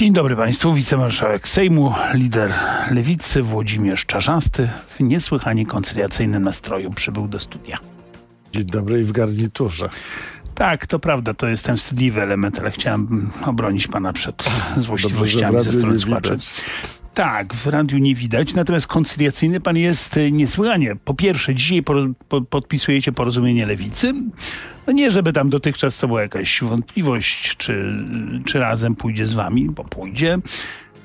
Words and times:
Dzień 0.00 0.12
dobry 0.12 0.36
Państwu, 0.36 0.74
wicemarszałek 0.74 1.48
Sejmu, 1.48 1.94
lider 2.14 2.54
lewicy 2.90 3.42
Włodzimierz 3.42 4.06
Czarzasty 4.06 4.68
w 4.88 5.00
niesłychanie 5.00 5.66
koncyliacyjnym 5.66 6.42
nastroju 6.42 6.90
przybył 6.90 7.28
do 7.28 7.40
studia. 7.40 7.78
Dzień 8.52 8.64
dobry 8.64 9.00
i 9.00 9.04
w 9.04 9.12
garniturze. 9.12 9.88
Tak, 10.54 10.86
to 10.86 10.98
prawda, 10.98 11.34
to 11.34 11.48
jest 11.48 11.64
ten 11.64 11.76
wstydliwy 11.76 12.22
element, 12.22 12.58
ale 12.58 12.70
chciałem 12.70 13.30
obronić 13.46 13.86
pana 13.86 14.12
przed 14.12 14.50
złośliwościami 14.76 15.56
Dobrze, 15.56 15.72
ze 15.72 15.78
strony 15.78 15.98
słuchaczy. 15.98 16.36
Tak, 17.20 17.54
w 17.54 17.66
radiu 17.66 17.98
nie 17.98 18.14
widać, 18.14 18.54
natomiast 18.54 18.86
koncyliacyjny 18.86 19.60
pan 19.60 19.76
jest 19.76 20.16
y, 20.16 20.32
niesłychanie. 20.32 20.96
Po 20.96 21.14
pierwsze, 21.14 21.54
dzisiaj 21.54 21.82
po, 22.28 22.40
podpisujecie 22.40 23.12
porozumienie 23.12 23.66
lewicy. 23.66 24.12
No 24.86 24.92
nie, 24.92 25.10
żeby 25.10 25.32
tam 25.32 25.50
dotychczas 25.50 25.98
to 25.98 26.06
była 26.06 26.22
jakaś 26.22 26.62
wątpliwość, 26.62 27.56
czy, 27.56 28.04
czy 28.46 28.58
razem 28.58 28.96
pójdzie 28.96 29.26
z 29.26 29.34
wami, 29.34 29.70
bo 29.70 29.84
pójdzie. 29.84 30.38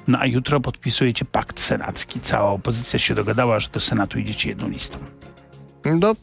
No 0.07 0.19
a 0.19 0.25
jutro 0.25 0.59
podpisujecie 0.59 1.25
pakt 1.25 1.59
senacki. 1.59 2.19
Cała 2.19 2.51
opozycja 2.51 2.99
się 2.99 3.15
dogadała, 3.15 3.59
że 3.59 3.69
do 3.69 3.79
Senatu 3.79 4.19
idziecie 4.19 4.49
jedną 4.49 4.69
listą. 4.69 4.97
No 5.85 6.15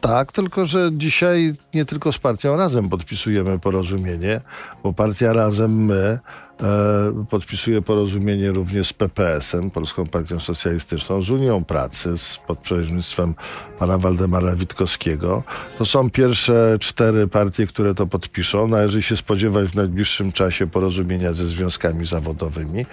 tak, 0.00 0.32
tylko 0.32 0.66
że 0.66 0.90
dzisiaj 0.92 1.52
nie 1.74 1.84
tylko 1.84 2.12
z 2.12 2.18
partią 2.18 2.56
Razem 2.56 2.88
podpisujemy 2.88 3.58
porozumienie, 3.58 4.40
bo 4.82 4.92
partia 4.92 5.32
Razem 5.32 5.84
my 5.84 5.94
e, 5.94 6.20
podpisuje 7.30 7.82
porozumienie 7.82 8.50
również 8.50 8.88
z 8.88 8.92
PPS-em, 8.92 9.70
Polską 9.70 10.06
Partią 10.06 10.40
Socjalistyczną, 10.40 11.22
z 11.22 11.30
Unią 11.30 11.64
Pracy, 11.64 12.18
z, 12.18 12.38
pod 12.46 12.58
przewodnictwem 12.58 13.34
pana 13.78 13.98
Waldemara 13.98 14.56
Witkowskiego. 14.56 15.42
To 15.78 15.84
są 15.84 16.10
pierwsze 16.10 16.76
cztery 16.80 17.28
partie, 17.28 17.66
które 17.66 17.94
to 17.94 18.06
podpiszą. 18.06 18.68
Należy 18.68 19.02
się 19.02 19.16
spodziewać 19.16 19.68
w 19.68 19.74
najbliższym 19.74 20.32
czasie 20.32 20.66
porozumienia 20.66 21.32
ze 21.32 21.46
związkami 21.46 22.06
zawodowymi, 22.06 22.86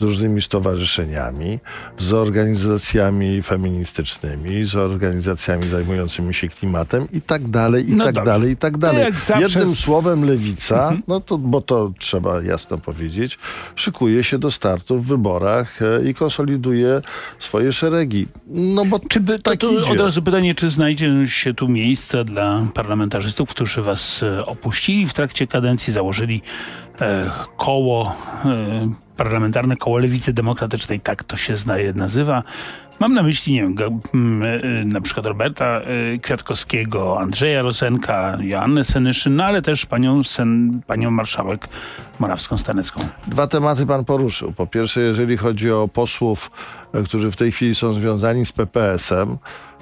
z 0.00 0.02
różnymi 0.02 0.42
stowarzyszeniami, 0.42 1.58
z 1.98 2.12
organizacjami 2.12 3.42
feministycznymi, 3.42 4.64
z 4.64 4.76
organizacjami 4.76 5.68
zajmującymi 5.68 6.34
się 6.34 6.48
klimatem 6.48 7.06
i 7.12 7.20
tak 7.20 7.48
dalej, 7.48 7.90
i 7.90 7.96
No 7.96 8.04
tak 8.04 8.14
dobrze. 8.14 8.30
dalej, 8.30 8.50
i 8.52 8.56
tak 8.56 8.72
No 8.72 8.78
dalej. 8.78 9.12
zawsze 9.12 9.32
Jednym 9.40 9.58
Mhm. 9.62 9.74
słowem 9.76 10.24
lewica, 10.24 10.92
no 11.08 11.20
to, 11.20 11.38
bo 11.38 11.60
to 11.60 11.92
trzeba 11.98 12.42
jasno 12.42 12.78
powiedzieć, 12.78 13.13
szykuje 13.76 14.24
się 14.24 14.38
do 14.38 14.50
startu 14.50 15.00
w 15.00 15.06
wyborach 15.06 15.82
e, 15.82 16.08
i 16.08 16.14
konsoliduje 16.14 17.00
swoje 17.38 17.72
szeregi. 17.72 18.26
No 18.46 18.84
bo 18.84 19.00
Czy 19.08 19.20
by, 19.20 19.38
to, 19.38 19.50
tak 19.50 19.60
to 19.60 19.70
idzie. 19.70 19.92
od 19.92 20.00
razu 20.00 20.22
pytanie, 20.22 20.54
czy 20.54 20.70
znajdzie 20.70 21.28
się 21.28 21.54
tu 21.54 21.68
miejsce 21.68 22.24
dla 22.24 22.66
parlamentarzystów, 22.74 23.48
którzy 23.48 23.82
was 23.82 24.22
e, 24.22 24.46
opuścili 24.46 25.06
w 25.06 25.14
trakcie 25.14 25.46
kadencji, 25.46 25.92
założyli 25.92 26.42
e, 27.00 27.30
koło, 27.56 28.16
e, 28.44 28.92
parlamentarne 29.16 29.76
koło 29.76 29.98
Lewicy 29.98 30.32
Demokratycznej, 30.32 31.00
tak 31.00 31.24
to 31.24 31.36
się 31.36 31.54
nazywa. 31.94 32.42
Mam 33.00 33.14
na 33.14 33.22
myśli, 33.22 33.52
nie 33.52 33.62
wiem, 33.62 33.74
go- 33.74 33.90
m, 34.14 34.42
e, 34.42 34.84
na 34.84 35.00
przykład 35.00 35.26
Roberta 35.26 35.80
e, 35.80 36.18
Kwiatkowskiego, 36.18 37.20
Andrzeja 37.20 37.62
Rosenka, 37.62 38.38
Joannę 38.40 38.84
Senyszyn, 38.84 39.36
no 39.36 39.44
ale 39.44 39.62
też 39.62 39.86
panią, 39.86 40.24
sen, 40.24 40.80
panią 40.86 41.10
marszałek 41.10 41.68
Morawską-Stanecką. 42.20 43.04
Dwa 43.26 43.46
tematy 43.46 43.86
pan 43.86 44.04
poruszył. 44.04 44.52
Po 44.52 44.66
pierwsze, 44.66 45.00
jeżeli 45.00 45.36
chodzi 45.36 45.70
o 45.70 45.88
posłów, 45.88 46.50
e, 46.50 46.83
którzy 47.04 47.30
w 47.30 47.36
tej 47.36 47.52
chwili 47.52 47.74
są 47.74 47.94
związani 47.94 48.46
z 48.46 48.52
PPS-em, 48.52 49.38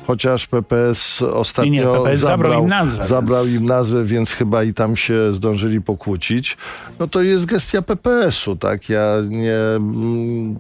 chociaż 0.07 0.47
PPS 0.47 1.23
ostatnio 1.23 1.73
Nie, 1.73 1.81
nie, 1.81 1.87
PPS 1.87 2.21
zabrał 2.21 2.63
im 2.63 2.69
nazwę, 2.69 3.05
zabrał 3.07 3.45
więc- 3.45 3.57
im 3.57 3.67
nazwę, 3.67 4.05
więc 4.05 4.33
chyba 4.33 4.63
i 4.65 4.75
tam 4.75 4.97
się 4.97 5.35
zdążyli 5.35 5.81
pokłócić. 5.81 6.57
No 6.99 7.09
to 7.09 7.23
jest 7.23 7.47
gestia 7.47 7.83
PPS-u, 7.83 8.57
tak? 8.57 8.89
Ja 8.89 9.15
nie, 9.29 9.57
mm, 9.77 10.57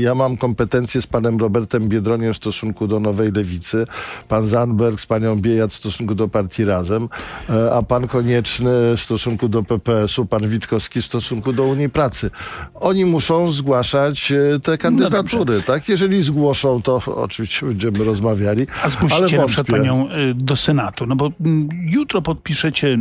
ja 0.00 0.14
mam 0.14 0.36
kompetencje 0.36 1.02
z 1.02 1.06
panem 1.06 1.38
Robertem 1.38 1.88
Biedroniem 1.88 2.34
w 2.34 2.36
stosunku 2.36 2.86
do 2.86 3.00
Nowej 3.00 3.32
Lewicy, 3.32 3.86
pan 4.28 4.46
Zandberg 4.46 5.00
z 5.00 5.06
panią 5.06 5.36
Biejat 5.36 5.72
w 5.72 5.76
stosunku 5.76 6.14
do 6.14 6.28
Partii 6.28 6.64
Razem, 6.64 7.08
e, 7.50 7.72
a 7.74 7.82
pan 7.82 8.08
Konieczny 8.08 8.96
w 8.96 9.00
stosunku 9.00 9.48
do 9.48 9.62
PPS-u, 9.62 10.26
pan 10.26 10.48
Witkowski 10.48 11.02
w 11.02 11.04
stosunku 11.04 11.52
do 11.52 11.64
Unii 11.64 11.88
Pracy. 11.88 12.30
Oni 12.74 13.04
muszą 13.04 13.52
zgłaszać 13.52 14.32
e, 14.32 14.60
te 14.60 14.78
kandydatury, 14.78 15.62
tak? 15.62 15.79
Jeżeli 15.88 16.22
zgłoszą, 16.22 16.80
to 16.80 17.02
oczywiście 17.06 17.66
będziemy 17.66 18.04
rozmawiali. 18.04 18.66
A 18.78 18.82
ale 18.82 18.90
zgłosicie 18.90 19.38
na 19.38 19.46
przykład 19.46 19.66
panią 19.66 20.10
y, 20.10 20.34
do 20.34 20.56
Senatu, 20.56 21.06
no 21.06 21.16
bo 21.16 21.30
mm, 21.40 21.68
jutro 21.72 22.22
podpiszecie 22.22 22.98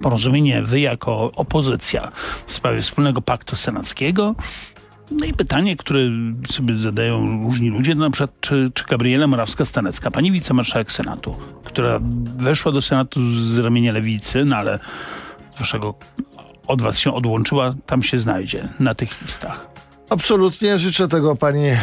porozumienie 0.00 0.62
wy 0.62 0.80
jako 0.80 1.32
opozycja 1.36 2.12
w 2.46 2.52
sprawie 2.52 2.80
wspólnego 2.80 3.22
paktu 3.22 3.56
senackiego. 3.56 4.34
No 5.10 5.26
i 5.26 5.32
pytanie, 5.32 5.76
które 5.76 6.00
sobie 6.50 6.76
zadają 6.76 7.42
różni 7.42 7.68
ludzie, 7.68 7.94
no 7.94 8.04
na 8.04 8.10
przykład 8.10 8.40
czy, 8.40 8.70
czy 8.74 8.84
Gabriela 8.84 9.26
Morawska-Stanecka, 9.26 10.10
pani 10.10 10.32
wicemarszałek 10.32 10.92
Senatu, 10.92 11.36
która 11.64 12.00
weszła 12.36 12.72
do 12.72 12.82
Senatu 12.82 13.20
z 13.30 13.58
ramienia 13.58 13.92
lewicy, 13.92 14.44
no 14.44 14.56
ale 14.56 14.78
z 15.56 15.58
waszego, 15.58 15.94
od 16.66 16.82
was 16.82 16.98
się 16.98 17.14
odłączyła, 17.14 17.74
tam 17.86 18.02
się 18.02 18.20
znajdzie 18.20 18.68
na 18.80 18.94
tych 18.94 19.22
listach. 19.22 19.66
Absolutnie 20.12 20.78
życzę 20.78 21.08
tego 21.08 21.36
pani 21.36 21.66
e, 21.66 21.78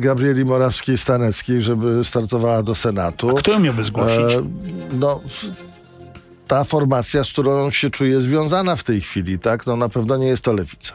Gabrieli 0.00 0.44
Morawskiej-Staneckiej, 0.44 1.60
żeby 1.60 2.04
startowała 2.04 2.62
do 2.62 2.74
Senatu. 2.74 3.34
Kto 3.34 3.52
ją 3.52 3.60
miałby 3.60 3.84
zgłosić? 3.84 4.34
E, 4.36 4.42
no, 4.92 5.20
ta 6.46 6.64
formacja, 6.64 7.24
z 7.24 7.32
którą 7.32 7.70
się 7.70 7.90
czuje 7.90 8.20
związana 8.20 8.76
w 8.76 8.84
tej 8.84 9.00
chwili, 9.00 9.38
tak? 9.38 9.66
No 9.66 9.76
na 9.76 9.88
pewno 9.88 10.16
nie 10.16 10.26
jest 10.26 10.42
to 10.42 10.52
lewica. 10.52 10.94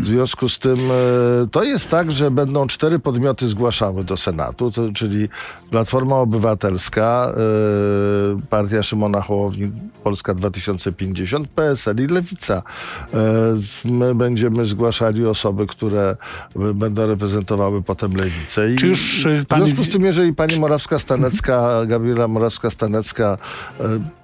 W 0.00 0.06
związku 0.06 0.48
z 0.48 0.58
tym 0.58 0.76
e, 0.76 1.46
to 1.50 1.62
jest 1.64 1.88
tak, 1.88 2.12
że 2.12 2.30
będą 2.30 2.66
cztery 2.66 2.98
podmioty 2.98 3.48
zgłaszały 3.48 4.04
do 4.04 4.16
Senatu, 4.16 4.70
to, 4.70 4.92
czyli 4.92 5.28
Platforma 5.70 6.16
Obywatelska, 6.16 7.32
e, 7.36 8.40
Partia 8.50 8.82
Szymona 8.82 9.20
Hołowni, 9.20 9.72
Polska 10.04 10.34
2050, 10.34 11.48
PSL 11.48 11.96
i 12.04 12.06
Lewica. 12.06 12.62
E, 13.14 13.18
my 13.84 14.14
będziemy 14.14 14.66
zgłaszali 14.66 15.26
osoby, 15.26 15.66
które 15.66 16.16
będą 16.74 17.06
reprezentowały 17.06 17.82
potem 17.82 18.12
Lewicę. 18.16 18.72
I 18.72 18.76
Czy 18.76 18.86
już, 18.86 19.26
e, 19.26 19.40
w 19.42 19.46
pan 19.46 19.66
związku 19.66 19.84
z 19.84 19.88
tym, 19.88 20.02
jeżeli 20.02 20.32
pani 20.34 20.54
Morawska-Stanecka, 20.60 21.86
Gabriela 21.86 22.28
Morawska-Stanecka 22.28 23.38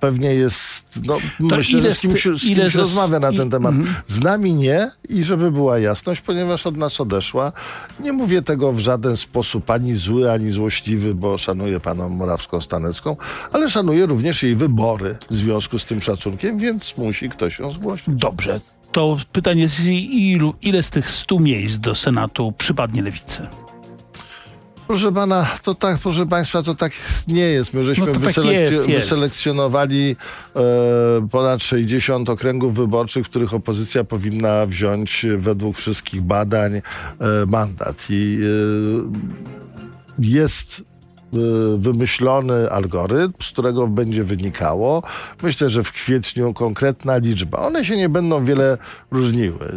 pewnie 0.00 0.34
jest, 0.34 0.84
no 1.06 1.18
myślę, 1.40 1.78
ile 1.78 1.88
że 1.88 1.94
z 1.94 2.00
kimś, 2.00 2.22
z- 2.24 2.44
ile 2.44 2.62
kimś 2.62 2.72
ze- 2.72 2.78
rozmawia 2.80 3.18
na 3.18 3.32
ten 3.32 3.50
temat. 3.50 3.72
mhm. 3.74 3.94
Z 4.06 4.20
nami 4.22 4.54
nie 4.54 4.90
i 5.08 5.24
żeby 5.30 5.50
była 5.52 5.78
jasność, 5.78 6.20
ponieważ 6.20 6.66
od 6.66 6.76
nas 6.76 7.00
odeszła. 7.00 7.52
Nie 8.00 8.12
mówię 8.12 8.42
tego 8.42 8.72
w 8.72 8.78
żaden 8.78 9.16
sposób 9.16 9.70
ani 9.70 9.94
zły, 9.94 10.32
ani 10.32 10.50
złośliwy, 10.50 11.14
bo 11.14 11.38
szanuję 11.38 11.80
panią 11.80 12.08
Morawską-Stanecką, 12.08 13.16
ale 13.52 13.70
szanuję 13.70 14.06
również 14.06 14.42
jej 14.42 14.56
wybory 14.56 15.16
w 15.30 15.36
związku 15.36 15.78
z 15.78 15.84
tym 15.84 16.00
szacunkiem, 16.00 16.58
więc 16.58 16.96
musi 16.96 17.28
ktoś 17.28 17.58
ją 17.58 17.72
zgłosić. 17.72 18.14
Dobrze. 18.14 18.60
To 18.92 19.16
pytanie 19.32 19.62
jest, 19.62 19.80
ilu, 19.86 20.54
ile 20.62 20.82
z 20.82 20.90
tych 20.90 21.10
100 21.10 21.38
miejsc 21.38 21.78
do 21.78 21.94
Senatu 21.94 22.52
przypadnie 22.58 23.02
lewicy? 23.02 23.46
Proszę 24.90 25.12
pana, 25.12 25.46
to 25.62 25.75
tak, 25.75 25.98
proszę 25.98 26.26
państwa, 26.26 26.62
to 26.62 26.75
tak 26.75 26.92
nie 27.28 27.42
jest. 27.42 27.75
My 27.75 27.84
żeśmy 27.84 28.06
No 28.06 28.12
to 28.12 28.20
tak 28.20 28.28
wyselekcjo- 28.31 28.50
jest, 28.50 28.88
jest. 28.88 29.10
wyselekcjonowali 29.10 30.16
e, 30.56 31.28
ponad 31.31 31.62
60 31.62 32.28
okręgów 32.31 32.75
wyborczych, 32.75 33.26
w 33.26 33.28
których 33.31 33.54
opozycja 33.54 34.04
powinna 34.04 34.66
wziąć 34.66 35.26
według 35.38 35.76
wszystkich 35.76 36.22
badań 36.22 36.75
e, 36.76 36.82
mandat. 37.48 38.06
I 38.10 38.38
e, 38.42 38.46
jest 40.19 40.82
wymyślony 41.79 42.71
algorytm, 42.71 43.32
z 43.43 43.50
którego 43.50 43.87
będzie 43.87 44.25
wynikało, 44.25 45.03
myślę, 45.43 45.71
że 45.71 45.82
w 45.82 45.93
kwietniu 45.93 46.55
konkretna 46.55 47.17
liczba. 47.19 47.59
One 47.59 47.85
się 47.85 47.97
nie 47.97 48.09
będą 48.09 48.44
wiele 48.44 48.79
różniły. 49.11 49.73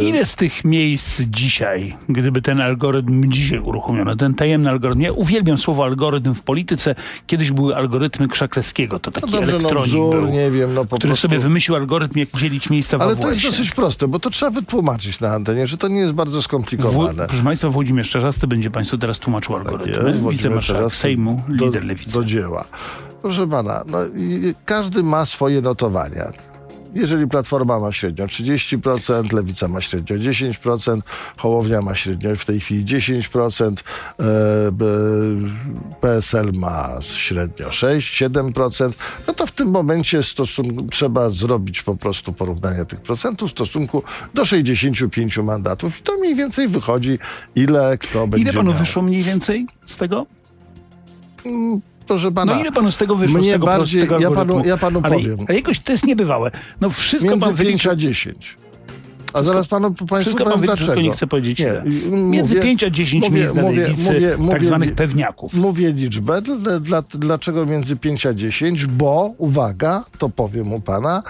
Y, 0.00 0.04
Ile 0.04 0.24
z 0.26 0.36
tych 0.36 0.64
miejsc 0.64 1.20
dzisiaj, 1.20 1.96
gdyby 2.08 2.42
ten 2.42 2.60
algorytm 2.60 3.30
dzisiaj 3.32 3.58
uruchomiono, 3.58 4.16
ten 4.16 4.34
tajemny 4.34 4.70
algorytm, 4.70 5.00
ja 5.00 5.12
uwielbiam 5.12 5.58
słowo 5.58 5.84
algorytm 5.84 6.34
w 6.34 6.40
polityce, 6.42 6.94
kiedyś 7.26 7.50
były 7.50 7.76
algorytmy 7.76 8.28
Krzakleskiego, 8.28 8.98
to 8.98 9.10
taki 9.10 9.26
No 9.26 9.32
dobrze, 9.32 9.52
no 9.52 9.58
elektronik 9.58 9.88
wzór, 9.88 10.14
był, 10.16 10.26
nie 10.32 10.50
wiem, 10.50 10.74
no 10.74 10.84
po 10.84 10.96
który 10.96 11.10
prostu... 11.10 11.28
sobie 11.28 11.38
wymyślił 11.38 11.76
algorytm, 11.76 12.18
jak 12.18 12.28
dzielić 12.36 12.70
miejsca 12.70 12.98
w 12.98 13.02
Ale 13.02 13.16
to 13.16 13.28
jest 13.28 13.42
dosyć 13.42 13.70
proste, 13.70 14.08
bo 14.08 14.18
to 14.18 14.30
trzeba 14.30 14.50
wytłumaczyć 14.50 15.20
na 15.20 15.30
antenie, 15.30 15.66
że 15.66 15.76
to 15.76 15.88
nie 15.88 16.00
jest 16.00 16.12
bardzo 16.12 16.40
W, 16.40 16.44
skomplikowane. 16.44 17.26
proszę 17.26 17.42
Państwa, 17.42 17.68
Włodzimierz 17.68 18.10
Czerzasty 18.10 18.46
będzie 18.46 18.70
Państwu 18.70 18.98
teraz 18.98 19.18
tłumaczył 19.18 19.56
algorytm. 19.56 19.92
Tak 19.94 20.06
Jest, 20.06 20.20
Włodzimierz 20.20 20.42
Wicemarszałek 20.42 20.93
Sejmu, 20.94 21.42
do, 21.48 21.64
lider 21.66 21.84
Lewicy. 21.84 22.12
Do 22.12 22.24
dzieła. 22.24 22.64
Proszę 23.22 23.46
pana, 23.48 23.84
no, 23.86 23.98
każdy 24.64 25.02
ma 25.02 25.26
swoje 25.26 25.60
notowania. 25.60 26.32
Jeżeli 26.94 27.28
Platforma 27.28 27.78
ma 27.80 27.92
średnio 27.92 28.26
30%, 28.26 29.32
Lewica 29.32 29.68
ma 29.68 29.80
średnio 29.80 30.16
10%, 30.16 31.00
Hołownia 31.38 31.82
ma 31.82 31.94
średnio 31.94 32.36
w 32.36 32.44
tej 32.44 32.60
chwili 32.60 32.84
10%, 32.84 33.72
e, 34.20 34.72
b, 34.72 34.84
PSL 36.00 36.52
ma 36.52 36.88
średnio 37.02 37.68
6-7%, 37.68 38.92
no 39.26 39.34
to 39.34 39.46
w 39.46 39.52
tym 39.52 39.68
momencie 39.70 40.18
stosun- 40.20 40.88
trzeba 40.90 41.30
zrobić 41.30 41.82
po 41.82 41.96
prostu 41.96 42.32
porównanie 42.32 42.84
tych 42.84 43.00
procentów 43.00 43.48
w 43.48 43.52
stosunku 43.52 44.02
do 44.34 44.44
65 44.44 45.38
mandatów 45.38 46.00
i 46.00 46.02
to 46.02 46.16
mniej 46.18 46.34
więcej 46.34 46.68
wychodzi, 46.68 47.18
ile 47.54 47.98
kto 47.98 48.26
będzie 48.26 48.42
Ile 48.42 48.52
panu 48.52 48.70
miał. 48.70 48.78
wyszło 48.78 49.02
mniej 49.02 49.22
więcej 49.22 49.66
z 49.86 49.96
tego? 49.96 50.26
Proszę 52.06 52.32
pana, 52.32 52.54
No 52.54 52.60
ile 52.60 52.72
panu 52.72 52.90
z 52.90 52.96
tego 52.96 53.16
wyszło? 53.16 53.38
mnie 53.38 53.48
z 53.50 53.52
tego 53.52 53.66
bardziej- 53.66 54.00
prostego 54.06 54.20
ja 54.30 54.36
panu- 54.36 54.66
ja 54.66 54.76
panu 54.76 55.00
ale, 55.02 55.14
powiem. 55.16 55.36
Ale 55.48 55.56
jakoś 55.58 55.80
to 55.80 55.92
jest 55.92 56.06
niebywałe. 56.06 56.50
No 56.80 56.90
wszystko 56.90 57.30
między 57.30 57.40
pan 57.46 57.56
5 57.56 57.58
wyliczył. 57.66 57.92
a 57.92 57.96
10. 57.96 58.56
A 59.32 59.42
zaraz 59.42 59.68
panu 59.68 59.90
państwu 59.90 60.16
Wszystko 60.16 60.44
pan 60.44 60.52
powiem 60.52 60.60
wyliczył, 60.60 60.86
dlaczego. 60.86 61.06
nie 61.08 61.12
chcę 61.12 61.26
powiedzieć 61.26 61.58
Nie, 61.58 61.82
Między 62.10 62.54
mówię- 62.54 62.62
5 62.62 62.84
a 62.84 62.90
10 62.90 63.24
mówię- 63.24 63.38
miejsc 63.38 63.54
mówię- 63.54 63.80
lewicy, 63.82 64.12
mówię- 64.12 64.30
tak 64.30 64.38
mówię- 64.40 64.60
zwanych 64.66 64.94
pewniaków. 64.94 65.54
Mówię 65.54 65.92
liczbę. 65.92 66.42
Dla, 66.80 67.02
dlaczego 67.10 67.66
między 67.66 67.96
5 67.96 68.26
a 68.26 68.34
10? 68.34 68.86
Bo, 68.86 69.30
uwaga, 69.38 70.04
to 70.18 70.28
powiem 70.28 70.72
u 70.72 70.80
pana, 70.80 71.22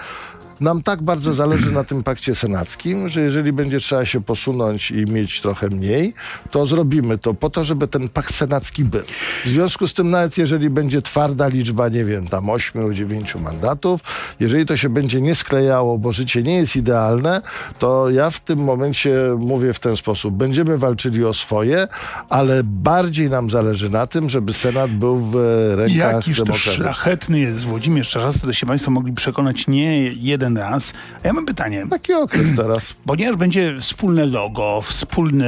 nam 0.59 0.83
tak 0.83 1.03
bardzo 1.03 1.33
zależy 1.33 1.71
na 1.71 1.83
tym 1.83 2.03
pakcie 2.03 2.35
senackim, 2.35 3.09
że 3.09 3.21
jeżeli 3.21 3.53
będzie 3.53 3.79
trzeba 3.79 4.05
się 4.05 4.21
posunąć 4.21 4.91
i 4.91 5.05
mieć 5.05 5.41
trochę 5.41 5.69
mniej, 5.69 6.13
to 6.51 6.65
zrobimy 6.65 7.17
to 7.17 7.33
po 7.33 7.49
to, 7.49 7.63
żeby 7.63 7.87
ten 7.87 8.09
pakt 8.09 8.33
senacki 8.35 8.83
był. 8.83 9.03
W 9.45 9.49
związku 9.49 9.87
z 9.87 9.93
tym 9.93 10.09
nawet 10.09 10.37
jeżeli 10.37 10.69
będzie 10.69 11.01
twarda 11.01 11.47
liczba, 11.47 11.89
nie 11.89 12.05
wiem, 12.05 12.27
tam 12.27 12.45
8-9 12.45 13.41
mandatów, 13.41 14.01
jeżeli 14.39 14.65
to 14.65 14.77
się 14.77 14.89
będzie 14.89 15.21
nie 15.21 15.35
sklejało, 15.35 15.97
bo 15.97 16.13
życie 16.13 16.43
nie 16.43 16.55
jest 16.55 16.75
idealne, 16.75 17.41
to 17.79 18.09
ja 18.09 18.29
w 18.29 18.39
tym 18.39 18.59
momencie 18.59 19.15
mówię 19.37 19.73
w 19.73 19.79
ten 19.79 19.97
sposób. 19.97 20.35
Będziemy 20.35 20.77
walczyli 20.77 21.25
o 21.25 21.33
swoje, 21.33 21.87
ale 22.29 22.63
bardziej 22.63 23.29
nam 23.29 23.49
zależy 23.49 23.89
na 23.89 24.07
tym, 24.07 24.29
żeby 24.29 24.53
Senat 24.53 24.91
był 24.91 25.19
w 25.19 25.35
rękach 25.75 26.13
Jakiż 26.13 26.37
to 26.37 26.45
demokratycznych. 26.45 26.75
szlachetny 26.75 27.39
jest 27.39 27.65
Włodzimierz 27.65 28.09
Czarzasty, 28.09 28.41
to 28.41 28.53
się 28.53 28.65
Państwo 28.65 28.91
mogli 28.91 29.13
przekonać 29.13 29.67
nie 29.67 30.13
jeden 30.13 30.44
raz. 30.53 30.93
A 31.23 31.27
ja 31.27 31.33
mam 31.33 31.45
pytanie. 31.45 31.87
Taki 31.89 32.13
okres 32.13 32.55
teraz. 32.55 32.95
Ponieważ 33.05 33.35
będzie 33.35 33.75
wspólne 33.79 34.25
logo, 34.25 34.81
wspólny, 34.81 35.45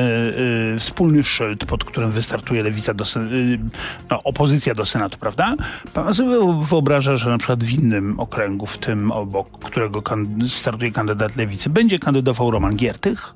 y, 0.76 0.80
wspólny 0.80 1.24
szyld, 1.24 1.66
pod 1.66 1.84
którym 1.84 2.12
wystartuje 2.12 2.64
lewica 2.64 2.94
do, 2.94 3.04
y, 3.04 3.60
no, 4.10 4.20
opozycja 4.24 4.76
do 4.76 4.86
Senatu, 4.86 5.18
prawda? 5.18 5.56
Pan 5.94 6.14
sobie 6.14 6.36
wyobraża, 6.64 7.18
że 7.18 7.30
na 7.30 7.38
przykład 7.38 7.64
w 7.64 7.72
innym 7.72 8.20
okręgu, 8.20 8.66
w 8.66 8.78
tym 8.78 9.12
obok 9.12 9.66
którego 9.66 10.02
kan- 10.02 10.38
startuje 10.48 10.92
kandydat 10.92 11.36
lewicy, 11.36 11.70
będzie 11.70 12.00
kandydował 12.00 12.52
Roman 12.52 12.76
Giertych? 12.76 13.34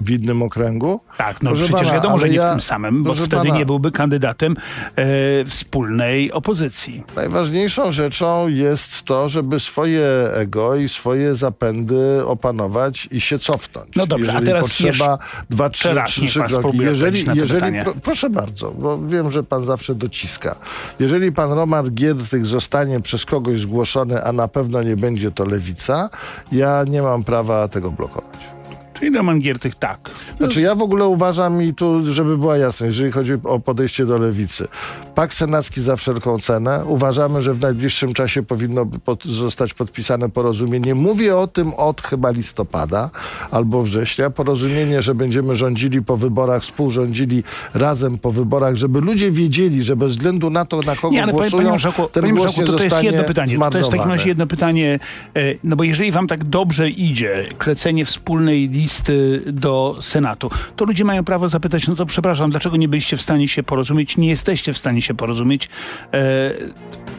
W 0.00 0.10
innym 0.10 0.42
okręgu. 0.42 1.00
Tak, 1.18 1.42
no 1.42 1.50
Proszę 1.50 1.64
przecież 1.64 1.82
pana, 1.82 1.94
wiadomo, 1.94 2.18
że 2.18 2.26
nie 2.28 2.32
w 2.32 2.36
ja- 2.36 2.50
tym 2.50 2.60
samym, 2.60 3.02
bo 3.02 3.14
wtedy 3.14 3.36
pana- 3.36 3.58
nie 3.58 3.66
byłby 3.66 3.92
kandydatem 3.92 4.56
e, 4.96 5.04
wspólnej 5.44 6.32
opozycji. 6.32 7.02
Najważniejszą 7.16 7.92
rzeczą 7.92 8.48
jest 8.48 9.02
to, 9.02 9.28
żeby 9.28 9.60
swoje 9.60 10.06
ego 10.34 10.76
i 10.76 10.88
swoje 10.88 11.34
zapędy 11.34 12.26
opanować 12.26 13.08
i 13.10 13.20
się 13.20 13.38
cofnąć. 13.38 13.88
No 13.96 14.06
dobrze, 14.06 14.30
a 14.30 14.32
jeżeli 14.32 14.46
teraz 14.46 14.62
potrzeba 14.62 15.18
dwa, 15.50 15.70
trzy, 15.70 15.88
trzy, 16.06 16.26
trzy 16.26 16.40
kroki. 16.40 16.78
Jeżeli, 16.78 17.24
jeżeli 17.34 17.82
pro, 17.82 17.94
proszę 18.02 18.30
bardzo, 18.30 18.70
bo 18.70 18.98
wiem, 18.98 19.30
że 19.30 19.42
pan 19.42 19.64
zawsze 19.64 19.94
dociska. 19.94 20.56
Jeżeli 20.98 21.32
pan 21.32 21.52
Roman 21.52 21.90
Giertych 21.90 22.46
zostanie 22.46 23.00
przez 23.00 23.24
kogoś 23.24 23.60
zgłoszony, 23.60 24.24
a 24.24 24.32
na 24.32 24.48
pewno 24.48 24.82
nie 24.82 24.96
będzie 24.96 25.30
to 25.30 25.44
lewica, 25.44 26.10
ja 26.52 26.84
nie 26.86 27.02
mam 27.02 27.24
prawa 27.24 27.68
tego 27.68 27.90
blokować. 27.92 28.53
Czyli 28.94 29.16
Roman 29.16 29.40
Giertych 29.40 29.74
tak. 29.74 30.10
Znaczy 30.36 30.60
ja 30.60 30.74
w 30.74 30.82
ogóle 30.82 31.06
uważam 31.06 31.62
i 31.62 31.74
tu, 31.74 32.12
żeby 32.12 32.38
była 32.38 32.56
jasność, 32.56 32.96
jeżeli 32.96 33.12
chodzi 33.12 33.34
o 33.44 33.60
podejście 33.60 34.06
do 34.06 34.18
lewicy. 34.18 34.68
Pakt 35.14 35.34
senacki 35.34 35.80
za 35.80 35.96
wszelką 35.96 36.38
cenę. 36.38 36.84
Uważamy, 36.86 37.42
że 37.42 37.54
w 37.54 37.60
najbliższym 37.60 38.14
czasie 38.14 38.42
powinno 38.42 38.86
pod, 39.04 39.24
zostać 39.24 39.74
podpisane 39.74 40.28
porozumienie. 40.28 40.94
Mówię 40.94 41.36
o 41.36 41.46
tym 41.46 41.74
od 41.74 42.02
chyba 42.02 42.30
listopada 42.30 43.10
albo 43.50 43.82
września. 43.82 44.30
Porozumienie, 44.30 45.02
że 45.02 45.14
będziemy 45.14 45.56
rządzili 45.56 46.02
po 46.02 46.16
wyborach, 46.16 46.62
współrządzili 46.62 47.42
razem 47.74 48.18
po 48.18 48.32
wyborach, 48.32 48.76
żeby 48.76 49.00
ludzie 49.00 49.30
wiedzieli, 49.30 49.82
że 49.82 49.96
bez 49.96 50.12
względu 50.12 50.50
na 50.50 50.64
to, 50.64 50.80
na 50.80 50.96
kogo 50.96 51.10
Nie, 51.10 51.22
ale 51.22 51.32
panie, 51.32 51.40
głosują, 51.40 51.58
panie 51.62 51.70
Marszałku, 51.70 52.08
ten 52.08 52.22
panie 52.22 52.34
głos 52.34 52.44
Marszałku 52.44 52.60
nie 52.60 52.66
to, 52.66 52.78
to 52.78 52.84
jest 52.84 53.02
jedno 53.02 53.24
pytanie. 53.24 53.58
To 53.70 53.78
jest 53.78 53.90
w 53.90 53.92
takim 53.92 54.10
razie 54.10 54.28
jedno 54.28 54.46
pytanie, 54.46 54.98
e, 55.36 55.40
no 55.64 55.76
bo 55.76 55.84
jeżeli 55.84 56.12
wam 56.12 56.26
tak 56.26 56.44
dobrze 56.44 56.90
idzie 56.90 57.48
klecenie 57.58 58.04
wspólnej 58.04 58.70
listy 58.84 59.42
do 59.46 59.96
Senatu, 60.00 60.50
to 60.76 60.84
ludzie 60.84 61.04
mają 61.04 61.24
prawo 61.24 61.48
zapytać, 61.48 61.88
no 61.88 61.94
to 61.94 62.06
przepraszam, 62.06 62.50
dlaczego 62.50 62.76
nie 62.76 62.88
byliście 62.88 63.16
w 63.16 63.22
stanie 63.22 63.48
się 63.48 63.62
porozumieć, 63.62 64.16
nie 64.16 64.28
jesteście 64.28 64.72
w 64.72 64.78
stanie 64.78 65.02
się 65.02 65.14
porozumieć 65.14 65.66
e, 65.66 65.68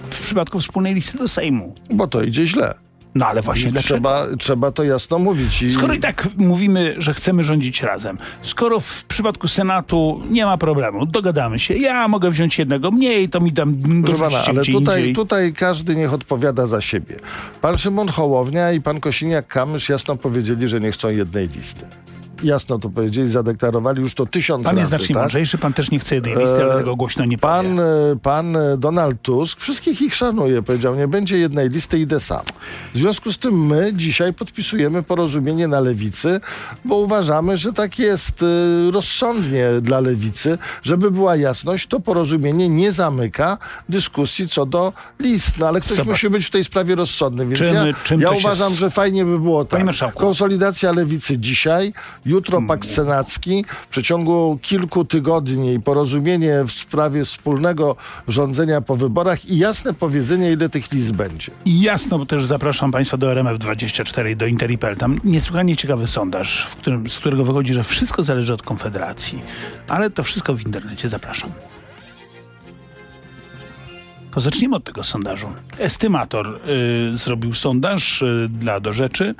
w 0.09 0.21
przypadku 0.21 0.59
wspólnej 0.59 0.93
listy 0.93 1.17
do 1.17 1.27
Sejmu. 1.27 1.75
Bo 1.89 2.07
to 2.07 2.23
idzie 2.23 2.45
źle. 2.45 2.84
No 3.15 3.27
ale 3.27 3.41
właśnie 3.41 3.71
dlaczego? 3.71 3.95
Trzeba, 3.95 4.25
trzeba 4.37 4.71
to 4.71 4.83
jasno 4.83 5.19
mówić. 5.19 5.61
I... 5.61 5.71
Skoro 5.71 5.93
i 5.93 5.99
tak 5.99 6.27
mówimy, 6.37 6.95
że 6.97 7.13
chcemy 7.13 7.43
rządzić 7.43 7.81
razem, 7.81 8.17
skoro 8.41 8.79
w 8.79 9.05
przypadku 9.05 9.47
Senatu 9.47 10.21
nie 10.29 10.45
ma 10.45 10.57
problemu, 10.57 11.05
dogadamy 11.05 11.59
się, 11.59 11.73
ja 11.73 12.07
mogę 12.07 12.31
wziąć 12.31 12.59
jednego 12.59 12.91
mniej, 12.91 13.29
to 13.29 13.39
mi 13.39 13.53
tam 13.53 13.75
pana, 14.19 14.43
ale 14.47 14.61
tutaj, 14.65 14.99
indziej. 14.99 15.15
tutaj 15.15 15.53
każdy 15.53 15.95
niech 15.95 16.13
odpowiada 16.13 16.65
za 16.65 16.81
siebie. 16.81 17.15
Pan 17.61 17.77
Szymon 17.77 18.07
Hołownia 18.07 18.71
i 18.71 18.81
pan 18.81 18.99
Kosiniak-Kamysz 18.99 19.91
jasno 19.91 20.15
powiedzieli, 20.15 20.67
że 20.67 20.79
nie 20.79 20.91
chcą 20.91 21.09
jednej 21.09 21.47
listy. 21.47 21.85
Jasno 22.43 22.79
to 22.79 22.89
powiedzieli, 22.89 23.29
zadeklarowali 23.29 24.01
już 24.01 24.13
to 24.13 24.25
tysiąc 24.25 24.63
Pan 24.63 24.77
jest 24.77 24.91
razy. 24.91 24.97
znacznie 25.01 25.13
tak? 25.15 25.23
mądrzejszy, 25.23 25.57
pan 25.57 25.73
też 25.73 25.91
nie 25.91 25.99
chce 25.99 26.15
jednej 26.15 26.35
listy, 26.35 26.63
ale 26.63 26.73
E, 26.75 26.77
tego 26.77 26.95
głośno 26.95 27.25
nie 27.25 27.37
Pan, 27.37 27.65
powie. 27.75 27.81
e, 28.11 28.15
pan 28.15 28.55
e, 28.55 28.77
Donald 28.77 29.21
Tusk 29.21 29.59
wszystkich 29.59 30.01
ich 30.01 30.15
szanuje. 30.15 30.61
Powiedział, 30.61 30.95
nie 30.95 31.07
będzie 31.07 31.37
jednej 31.37 31.69
listy, 31.69 31.99
idę 31.99 32.19
sam. 32.19 32.41
W 32.93 32.97
związku 32.97 33.31
z 33.31 33.37
tym 33.37 33.65
my 33.65 33.91
dzisiaj 33.93 34.33
podpisujemy 34.33 35.03
porozumienie 35.03 35.67
na 35.67 35.79
lewicy, 35.79 36.39
bo 36.85 36.95
uważamy, 36.95 37.57
że 37.57 37.73
tak 37.73 37.99
jest 37.99 38.43
e, 38.43 38.91
rozsądnie 38.91 39.67
dla 39.81 39.99
lewicy. 39.99 40.57
Żeby 40.83 41.11
była 41.11 41.35
jasność, 41.35 41.87
to 41.87 41.99
porozumienie 41.99 42.69
nie 42.69 42.91
zamyka 42.91 43.57
dyskusji 43.89 44.49
co 44.49 44.65
do 44.65 44.93
list. 45.19 45.57
No 45.57 45.67
ale 45.67 45.81
ktoś 45.81 45.97
Zobacz. 45.97 46.07
musi 46.07 46.29
być 46.29 46.45
w 46.45 46.49
tej 46.49 46.63
sprawie 46.63 46.95
rozsądny. 46.95 47.45
Więc 47.45 47.59
Czym- 47.59 47.75
ja, 47.75 47.85
czym 48.03 48.21
ja 48.21 48.29
uważam, 48.31 48.71
s- 48.73 48.79
że 48.79 48.89
fajnie 48.89 49.25
by 49.25 49.39
było 49.39 49.65
tak. 49.65 49.81
Konsolidacja 50.15 50.91
lewicy 50.91 51.37
dzisiaj, 51.37 51.93
jutro 52.25 52.57
Mm. 52.57 52.67
pakt 52.67 52.87
senacki, 52.87 53.65
w 53.85 53.87
przeciągu 53.87 54.59
kilku 54.61 55.05
tygodni 55.05 55.79
porozumienie 55.79 56.63
w 56.67 56.71
sprawie 56.71 57.25
wspólnego 57.25 57.95
rządzenia 58.27 58.81
po 58.81 58.95
wyborach 58.95 59.45
i 59.45 59.57
jasne 59.57 59.93
powiedzenie, 59.93 60.51
ile 60.51 60.69
tych 60.69 60.91
list 60.91 61.11
będzie. 61.11 61.51
Jasno, 61.65 62.19
bo 62.19 62.25
też 62.25 62.45
zapraszam 62.45 62.91
Państwa 62.91 63.17
do 63.17 63.27
RMF24 63.27 64.31
i 64.31 64.35
do 64.35 64.45
Interipel. 64.45 64.97
Tam 64.97 65.19
niesłychanie 65.23 65.75
ciekawy 65.75 66.07
sondaż, 66.07 66.67
którym, 66.79 67.09
z 67.09 67.19
którego 67.19 67.43
wychodzi, 67.43 67.73
że 67.73 67.83
wszystko 67.83 68.23
zależy 68.23 68.53
od 68.53 68.61
Konfederacji. 68.61 69.41
Ale 69.87 70.09
to 70.09 70.23
wszystko 70.23 70.55
w 70.55 70.65
internecie. 70.65 71.09
Zapraszam. 71.09 71.49
To 74.31 74.39
zacznijmy 74.39 74.75
od 74.75 74.83
tego 74.83 75.03
sondażu. 75.03 75.47
Estymator 75.79 76.59
y, 77.13 77.17
zrobił 77.17 77.53
sondaż 77.53 78.21
y, 78.21 78.47
dla 78.49 78.79
do 78.79 78.93
rzeczy. 78.93 79.35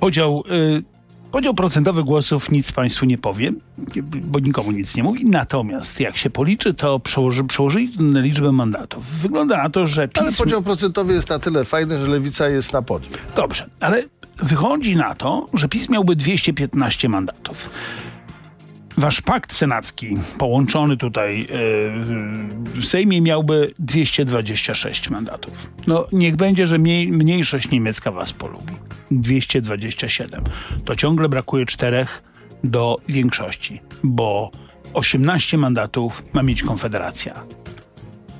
Podział, 0.00 0.44
y, 0.50 0.97
podział 1.32 1.54
procentowy 1.54 2.04
głosów 2.04 2.50
nic 2.50 2.72
Państwu 2.72 3.06
nie 3.06 3.18
powiem, 3.18 3.60
bo 4.04 4.38
nikomu 4.38 4.72
nic 4.72 4.96
nie 4.96 5.02
mówi. 5.02 5.26
Natomiast 5.26 6.00
jak 6.00 6.16
się 6.16 6.30
policzy, 6.30 6.74
to 6.74 7.00
przełoży, 7.00 7.44
przełożyli 7.44 7.88
to 7.88 8.02
na 8.02 8.20
liczbę 8.20 8.52
mandatów. 8.52 9.06
Wygląda 9.06 9.62
na 9.62 9.70
to, 9.70 9.86
że 9.86 10.08
PiS... 10.08 10.22
Ale 10.22 10.32
podział 10.32 10.62
procentowy 10.62 11.14
jest 11.14 11.28
na 11.28 11.38
tyle 11.38 11.64
fajny, 11.64 11.98
że 11.98 12.06
lewica 12.06 12.48
jest 12.48 12.72
na 12.72 12.82
podium. 12.82 13.12
Dobrze, 13.36 13.68
ale 13.80 14.04
wychodzi 14.36 14.96
na 14.96 15.14
to, 15.14 15.46
że 15.54 15.68
PiS 15.68 15.88
miałby 15.88 16.16
215 16.16 17.08
mandatów. 17.08 17.70
Wasz 18.98 19.20
pakt 19.20 19.52
senacki, 19.52 20.16
połączony 20.38 20.96
tutaj 20.96 21.42
e, 21.42 21.46
w 22.80 22.84
Sejmie, 22.84 23.20
miałby 23.20 23.74
226 23.78 25.10
mandatów. 25.10 25.70
No, 25.86 26.06
niech 26.12 26.36
będzie, 26.36 26.66
że 26.66 26.78
mniej, 26.78 27.12
mniejszość 27.12 27.70
niemiecka 27.70 28.10
was 28.10 28.32
polubi. 28.32 28.72
227. 29.10 30.44
To 30.84 30.96
ciągle 30.96 31.28
brakuje 31.28 31.66
czterech 31.66 32.22
do 32.64 32.96
większości, 33.08 33.80
bo 34.02 34.50
18 34.94 35.58
mandatów 35.58 36.22
ma 36.32 36.42
mieć 36.42 36.62
Konfederacja. 36.62 37.34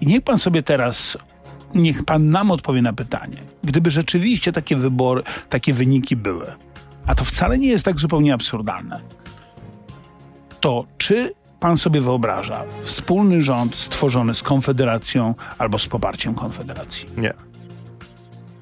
I 0.01 0.07
niech 0.07 0.23
pan 0.23 0.39
sobie 0.39 0.63
teraz, 0.63 1.19
niech 1.75 2.05
pan 2.05 2.31
nam 2.31 2.51
odpowie 2.51 2.83
na 2.83 2.93
pytanie. 2.93 3.39
Gdyby 3.65 3.91
rzeczywiście 3.91 4.53
takie 4.53 4.77
wybory, 4.77 5.23
takie 5.49 5.73
wyniki 5.75 6.17
były, 6.17 6.47
a 7.07 7.15
to 7.15 7.25
wcale 7.25 7.59
nie 7.59 7.69
jest 7.69 7.85
tak 7.85 8.01
zupełnie 8.01 8.35
absurdalne, 8.35 9.01
to 10.61 10.85
czy 10.99 11.35
pan 11.61 11.77
sobie 11.77 12.01
wyobraża 12.01 12.65
wspólny 12.83 13.43
rząd 13.43 13.77
stworzony 13.77 14.35
z 14.35 14.43
Konfederacją 14.43 15.35
albo 15.59 15.79
z 15.79 15.87
poparciem 15.87 16.35
Konfederacji? 16.35 17.07
Nie. 17.17 17.35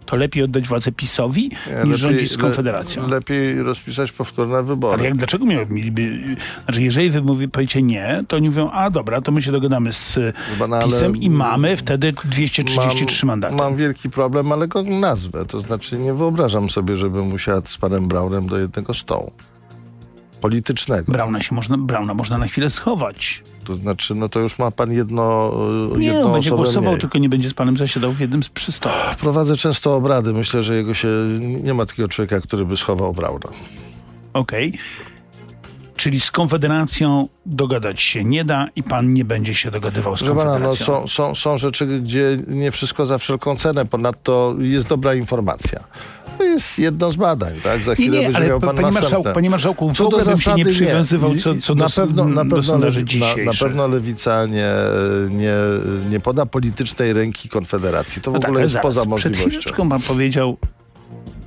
To 0.07 0.17
lepiej 0.17 0.43
oddać 0.43 0.69
władzę 0.69 0.93
PiSowi 0.93 1.51
Nie, 1.67 1.91
niż 1.91 1.99
rządzić 1.99 2.33
z 2.33 2.39
Konfederacją. 2.39 3.03
Le, 3.03 3.09
lepiej 3.09 3.63
rozpisać 3.63 4.13
powtórne 4.13 4.63
wybory. 4.63 4.95
Ale 4.95 5.05
jak, 5.05 5.17
dlaczego 5.17 5.45
mieliby... 5.71 6.37
Znaczy, 6.65 6.83
jeżeli 6.83 7.11
wy 7.11 7.23
mówi, 7.23 7.49
powiecie 7.49 7.83
nie, 7.83 8.25
to 8.29 8.37
oni 8.37 8.49
mówią, 8.49 8.71
a 8.71 8.91
dobra, 8.91 9.21
to 9.21 9.33
my 9.33 9.43
się 9.43 9.53
dogadamy 9.53 9.93
z 9.93 10.19
Chyba, 10.53 10.67
no, 10.67 10.83
PiSem 10.83 11.17
i 11.17 11.31
mamy 11.31 11.77
wtedy 11.77 12.13
233 12.25 13.27
mandaty. 13.27 13.55
Mam 13.55 13.77
wielki 13.77 14.11
problem, 14.11 14.53
ale 14.53 14.69
go 14.69 14.83
nazwę. 14.83 15.47
To 15.47 15.61
znaczy 15.61 15.99
nie 15.99 16.15
wyobrażam 16.15 16.71
sobie, 16.71 16.97
żebym 16.97 17.33
usiadł 17.33 17.69
z 17.69 17.79
panem 17.79 18.09
Braunem 18.09 18.47
do 18.47 18.59
jednego 18.59 18.95
stołu. 18.95 19.33
Politycznego. 20.51 21.13
Brauna 21.13 21.43
się 21.43 21.55
można, 21.55 21.79
Brauna 21.79 22.15
można 22.15 22.39
na 22.39 22.47
chwilę 22.49 22.71
schować. 22.71 23.43
To 23.65 23.77
znaczy, 23.77 24.15
no 24.15 24.29
to 24.29 24.41
już 24.41 24.59
ma 24.59 24.71
pan 24.71 24.93
jedno 24.93 25.53
Nie, 25.99 26.07
jedną 26.07 26.27
on 26.27 26.33
będzie 26.33 26.51
głosował, 26.51 26.91
mniej. 26.93 27.01
tylko 27.01 27.19
nie 27.19 27.29
będzie 27.29 27.49
z 27.51 27.55
panem 27.55 27.77
zasiadał 27.77 28.13
w 28.13 28.21
jednym 28.21 28.43
z 28.43 28.49
przystopów. 28.49 29.17
Prowadzę 29.21 29.57
często 29.57 29.97
obrady. 29.97 30.33
Myślę, 30.33 30.63
że 30.63 30.77
jego 30.77 30.95
się... 30.95 31.09
Nie 31.63 31.75
ma 31.75 31.87
takiego 31.87 32.09
człowieka, 32.09 32.41
który 32.41 32.65
by 32.65 32.77
schował 32.77 33.13
Brauna. 33.15 33.49
Okej. 34.33 34.79
Czyli 35.97 36.21
z 36.21 36.31
Konfederacją 36.31 37.29
dogadać 37.47 38.01
się 38.03 38.25
nie 38.25 38.45
da 38.45 38.67
i 38.77 38.83
pan 38.83 39.13
nie 39.13 39.25
będzie 39.25 39.55
się 39.55 39.71
dogadywał 39.71 40.17
z 40.17 40.21
Proszę 40.21 40.35
pana, 40.35 40.59
no 40.59 40.67
Konfederacją. 40.69 41.09
są, 41.09 41.09
są, 41.09 41.35
są 41.35 41.59
rzeczy, 41.59 41.87
gdzie 42.01 42.37
nie 42.49 42.71
wszystko 42.71 43.07
za 43.07 43.19
wszelką 43.19 43.57
cenę. 43.57 43.87
Ponadto 43.87 44.55
jest 44.59 44.89
dobra 44.89 45.15
informacja. 45.15 45.85
Jest 46.57 46.79
jedno 46.79 47.13
z 47.13 47.17
badań, 47.17 47.53
tak? 47.63 47.85
Za 47.85 47.91
Nie, 47.91 47.95
chwilę 47.97 48.19
nie, 48.19 48.23
będzie 48.25 48.37
ale 48.39 48.49
miał 48.49 48.61
pa- 48.61 48.67
pan 48.67 48.77
panie, 48.77 48.93
marszałku, 48.93 49.29
panie 49.35 49.51
marszałku, 49.51 49.91
w 49.93 49.97
Co 49.97 50.03
do 50.03 50.09
ogóle 50.09 50.25
bym 50.25 50.39
się 50.39 50.55
nie 50.55 50.65
przywiązywał 50.65 51.35
I- 51.35 51.39
co, 51.41 51.55
co 51.55 51.75
na 51.75 51.85
do, 51.87 51.91
pewno, 51.97 52.25
na 52.25 52.45
do 52.45 52.57
pewno, 52.57 52.79
lewi, 52.79 53.21
na, 53.21 53.27
na 53.45 53.53
pewno 53.61 53.89
lewica 53.89 54.47
nie, 54.47 54.71
nie, 55.31 55.55
nie 56.11 56.21
poda 56.21 56.47
politycznej 56.47 57.13
ręki 57.13 57.49
Konfederacji. 57.49 58.23
To 58.23 58.31
w 58.31 58.35
No 58.35 58.41
tak, 58.41 58.49
ogóle 58.49 58.59
ale 58.59 58.65
jest 58.65 58.73
zaraz, 58.73 58.83
poza 58.83 59.01
Przed 59.01 59.11
możliwością. 59.33 59.49
chwileczką 59.61 59.89
pan 59.89 60.01
powiedział, 60.03 60.57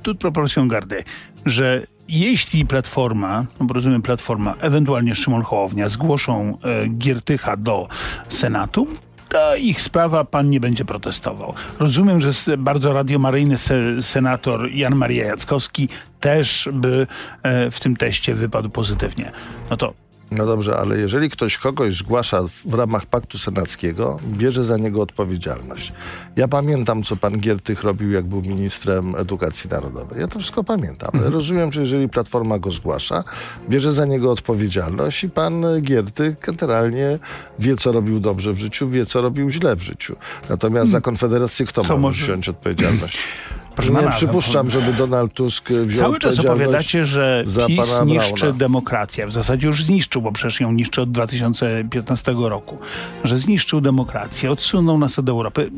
tu 0.02 0.14
proporcją 0.14 0.68
gardy, 0.68 1.04
że 1.46 1.86
jeśli 2.08 2.66
Platforma, 2.66 3.46
no 3.60 3.66
bo 3.66 3.74
rozumiem 3.74 4.02
Platforma, 4.02 4.54
ewentualnie 4.60 5.14
Szymon 5.14 5.42
Hołownia 5.42 5.88
zgłoszą 5.88 6.58
e, 6.64 6.88
Giertycha 6.88 7.56
do 7.56 7.88
Senatu, 8.28 8.86
to 9.30 9.56
ich 9.56 9.80
sprawa, 9.80 10.24
pan 10.24 10.50
nie 10.50 10.60
będzie 10.60 10.84
protestował. 10.84 11.54
Rozumiem, 11.78 12.20
że 12.20 12.56
bardzo 12.58 12.92
radiomaryjny 12.92 13.56
se, 13.56 14.02
senator 14.02 14.70
Jan 14.72 14.94
Maria 14.94 15.26
Jackowski 15.26 15.88
też 16.20 16.68
by 16.72 17.06
e, 17.42 17.70
w 17.70 17.80
tym 17.80 17.96
teście 17.96 18.34
wypadł 18.34 18.70
pozytywnie. 18.70 19.32
No 19.70 19.76
to 19.76 19.94
No 20.30 20.46
dobrze, 20.46 20.76
ale 20.76 20.98
jeżeli 20.98 21.30
ktoś 21.30 21.58
kogoś 21.58 21.96
zgłasza 21.96 22.42
w, 22.64 22.74
ramach 22.74 23.06
paktu 23.06 23.38
senackiego, 23.38 24.20
bierze 24.26 24.64
za 24.64 24.76
niego 24.76 25.02
odpowiedzialność. 25.02 25.92
Ja 26.36 26.48
pamiętam, 26.48 27.02
co 27.02 27.16
pan 27.16 27.40
Giertych 27.40 27.82
robił, 27.82 28.10
jak 28.12 28.24
był 28.24 28.42
ministrem 28.42 29.14
edukacji 29.16 29.70
narodowej. 29.70 30.20
Ja 30.20 30.26
to 30.28 30.38
wszystko 30.38 30.64
pamiętam. 30.64 31.10
Mhm. 31.14 31.32
Rozumiem, 31.32 31.72
że 31.72 31.80
jeżeli 31.80 32.08
Platforma 32.08 32.58
go 32.58 32.72
zgłasza, 32.72 33.24
bierze 33.68 33.92
za 33.92 34.06
niego 34.06 34.32
odpowiedzialność 34.32 35.24
i 35.24 35.30
pan 35.30 35.64
Giertych 35.82 36.36
generalnie 36.40 37.18
wie, 37.58 37.76
co 37.76 37.92
robił 37.92 38.20
dobrze 38.20 38.52
w 38.52 38.58
życiu, 38.58 38.88
wie, 38.88 39.06
co 39.06 39.22
robił 39.22 39.50
źle 39.50 39.76
w 39.76 39.82
życiu. 39.82 40.16
Natomiast 40.48 40.90
za 40.90 41.00
Konfederację 41.00 41.66
kto, 41.66 41.82
Hmm. 41.82 41.88
To 41.96 42.02
ma 42.02 42.08
może- 42.08 42.24
wziąć 42.24 42.48
odpowiedzialność? 42.48 43.18
Proszę 43.80 43.92
nie 43.92 44.04
pana, 44.04 44.16
przypuszczam, 44.16 44.66
no, 44.66 44.70
żeby 44.70 44.92
Donald 44.92 45.32
Tusk 45.32 45.70
wziął 45.72 46.04
Cały 46.04 46.18
czas 46.18 46.38
opowiadacie, 46.38 47.04
że 47.04 47.44
PiS 47.66 48.00
niszczy 48.06 48.52
demokrację. 48.52 49.26
W 49.26 49.32
zasadzie 49.32 49.66
już 49.66 49.84
zniszczył, 49.84 50.22
bo 50.22 50.32
przecież 50.32 50.60
ją 50.60 50.72
niszczy 50.72 51.02
od 51.02 51.12
2015 51.12 52.34
roku. 52.38 52.78
Że 53.24 53.38
zniszczył 53.38 53.80
demokrację, 53.80 54.50
odsunął 54.50 54.98
nas 54.98 55.18
od 55.18 55.28
Europy. 55.28 55.70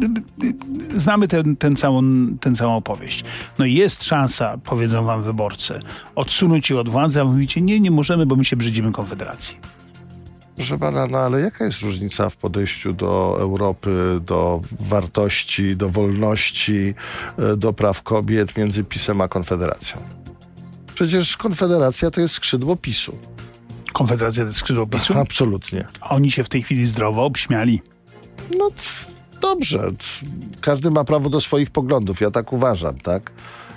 Znamy 0.97 1.29
ten, 1.29 1.57
ten 1.57 1.77
całą, 1.77 2.03
tę 2.41 2.53
całą 2.53 2.77
opowieść. 2.77 3.25
No 3.59 3.65
i 3.65 3.75
jest 3.75 4.05
szansa, 4.05 4.59
powiedzą 4.65 5.05
wam 5.05 5.23
wyborcy, 5.23 5.81
odsunąć 6.15 6.71
ich 6.71 6.77
od 6.77 6.89
władzy, 6.89 7.21
a 7.21 7.25
mówicie, 7.25 7.61
nie, 7.61 7.81
nie 7.81 7.91
możemy, 7.91 8.27
bo 8.27 8.37
my 8.37 8.45
się 8.45 8.57
brzydzimy 8.57 8.93
Konfederacji. 8.93 9.82
Proszę 10.57 10.79
pana, 10.79 11.07
no 11.07 11.19
ale 11.19 11.41
jaka 11.41 11.65
jest 11.65 11.81
różnica 11.81 12.29
w 12.29 12.37
podejściu 12.37 12.93
do 12.93 13.37
Europy, 13.41 14.21
do 14.21 14.61
wartości, 14.81 15.77
do 15.77 15.89
wolności, 15.89 16.95
e, 17.39 17.57
do 17.57 17.73
praw 17.73 18.03
kobiet 18.03 18.57
między 18.57 18.85
PiSem 18.85 19.21
a 19.21 19.29
Konfederacją? 19.29 20.03
Przecież 20.95 21.37
Konfederacja 21.37 22.11
to 22.11 22.21
jest 22.21 22.35
skrzydło 22.35 22.77
PiSu. 22.77 23.19
Konfederacja 23.93 24.43
to 24.43 24.49
jest 24.49 24.59
skrzydło 24.59 24.87
PiSu. 24.87 25.15
Absolutnie. 25.19 25.87
Oni 26.01 26.31
się 26.31 26.45
w 26.45 26.49
tej 26.49 26.63
chwili 26.63 26.87
zdrowo 26.87 27.25
obśmiali. 27.25 27.83
No 28.59 28.71
dobrze. 29.41 29.91
Każdy 30.61 30.91
ma 30.91 31.05
prawo 31.05 31.29
do 31.29 31.41
swoich 31.41 31.71
poglądów. 31.71 32.21
Ja 32.21 32.31
tak 32.31 32.53
uważam, 32.53 32.99
tak? 32.99 33.33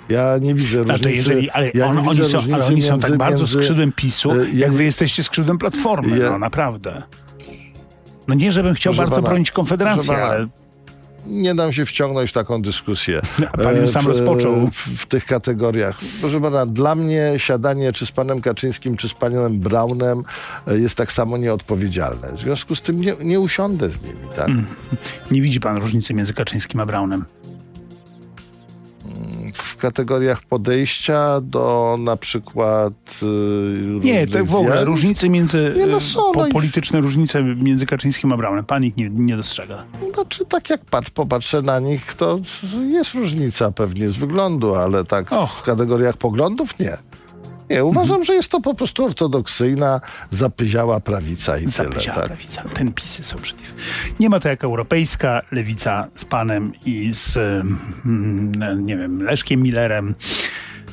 Ja 0.08 0.38
nie 0.40 0.54
widzę 0.54 0.78
różnicy. 0.78 1.12
jeżeli, 1.12 1.50
ale, 1.50 1.70
ja 1.74 1.86
on, 1.86 1.98
oni, 2.08 2.22
są, 2.24 2.38
ale 2.54 2.66
oni 2.66 2.82
są 2.82 2.88
tak 3.00 3.10
między- 3.10 3.16
bardzo 3.18 3.38
między- 3.38 3.58
skrzydłem 3.58 3.92
PiSu, 3.92 4.28
ja 4.36 4.42
jak 4.54 4.70
nie- 4.70 4.76
wy 4.76 4.84
jesteście 4.84 5.24
skrzydłem 5.24 5.58
Platformy, 5.58 6.18
Ja- 6.18 6.30
no 6.30 6.38
naprawdę. 6.38 7.02
No 8.28 8.34
nie, 8.34 8.52
żebym 8.52 8.74
chciał 8.74 8.94
bardzo 8.94 9.14
pana, 9.14 9.28
bronić 9.28 9.50
pana, 9.50 9.90
ale 10.22 10.48
nie 11.26 11.54
dam 11.54 11.72
się 11.72 11.86
wciągnąć 11.86 12.30
w 12.30 12.32
taką 12.32 12.62
dyskusję. 12.62 13.20
A 13.52 13.56
pan 13.56 13.76
ją 13.76 13.82
e, 13.82 13.88
sam 13.88 14.04
w, 14.04 14.06
rozpoczął. 14.06 14.70
W, 14.70 14.74
w 14.74 15.06
tych 15.06 15.24
kategoriach. 15.26 15.98
Proszę 16.20 16.40
pana, 16.40 16.66
dla 16.66 16.94
mnie 16.94 17.32
siadanie 17.36 17.92
czy 17.92 18.06
z 18.06 18.12
panem 18.12 18.40
Kaczyńskim, 18.40 18.96
czy 18.96 19.08
z 19.08 19.14
panem 19.14 19.60
Braunem 19.60 20.22
e, 20.66 20.78
jest 20.78 20.96
tak 20.96 21.12
samo 21.12 21.36
nieodpowiedzialne. 21.36 22.32
W 22.32 22.40
związku 22.40 22.74
z 22.74 22.82
tym 22.82 23.00
nie, 23.00 23.14
nie 23.20 23.40
usiądę 23.40 23.90
z 23.90 24.02
nimi, 24.02 24.20
tak? 24.36 24.48
Mm. 24.48 24.66
nie 25.30 25.42
widzi 25.42 25.60
pan 25.60 25.76
różnicy 25.76 26.14
między 26.14 26.34
Kaczyńskim 26.34 26.80
a 26.80 26.86
Braunem. 26.86 27.24
Kategoriach 29.90 30.42
podejścia 30.42 31.40
do 31.40 31.96
na 31.98 32.16
przykład 32.16 32.92
e, 33.22 34.00
Nie, 34.04 34.26
tak 34.26 34.44
w 34.44 34.54
ogóle 34.54 34.84
różnice 34.84 35.28
między, 35.28 35.72
Nie, 35.76 35.86
no 35.86 35.96
e, 35.96 36.00
są, 36.00 36.32
po, 36.32 36.40
no 36.40 36.46
i- 36.46 36.50
polityczne 36.52 37.00
różnice 37.00 37.42
między 37.42 37.86
Kaczyńskim 37.86 38.32
a 38.32 38.36
Braunem. 38.36 38.64
Pan 38.64 38.84
ich 38.84 38.96
nie, 38.96 39.10
nie 39.10 39.36
dostrzega. 39.36 39.84
Znaczy, 40.14 40.44
tak 40.44 40.70
jak 40.70 40.84
patrz, 40.84 41.10
popatrzę 41.10 41.62
na 41.62 41.78
nich, 41.80 42.14
to 42.14 42.38
jest 42.90 43.14
różnica 43.14 43.72
pewnie 43.72 44.10
z 44.10 44.16
wyglądu, 44.16 44.74
ale 44.74 45.04
tak 45.04 45.32
Och. 45.32 45.50
w 45.50 45.62
kategoriach 45.62 46.16
poglądów 46.16 46.78
nie. 46.78 46.96
Nie, 47.70 47.84
uważam, 47.84 48.24
że 48.24 48.34
jest 48.34 48.50
to 48.50 48.60
po 48.60 48.74
prostu 48.74 49.04
ortodoksyjna, 49.04 50.00
zapyziała 50.30 51.00
prawica 51.00 51.56
i 51.56 51.60
tyle. 51.60 51.70
Zapyziała 51.70 52.16
Tak. 52.18 52.26
prawica. 52.26 52.62
Ten 52.74 52.92
pisy 52.92 53.24
są 53.24 53.36
przeciw. 53.36 53.74
Nie 54.20 54.28
ma 54.28 54.40
to 54.40 54.48
jak 54.48 54.64
europejska 54.64 55.42
lewica 55.52 56.06
z 56.14 56.24
panem 56.24 56.72
i 56.86 57.14
z, 57.14 57.36
mm, 57.36 58.86
nie 58.86 58.96
wiem, 58.96 59.22
Leszkiem 59.22 59.62
Millerem, 59.62 60.14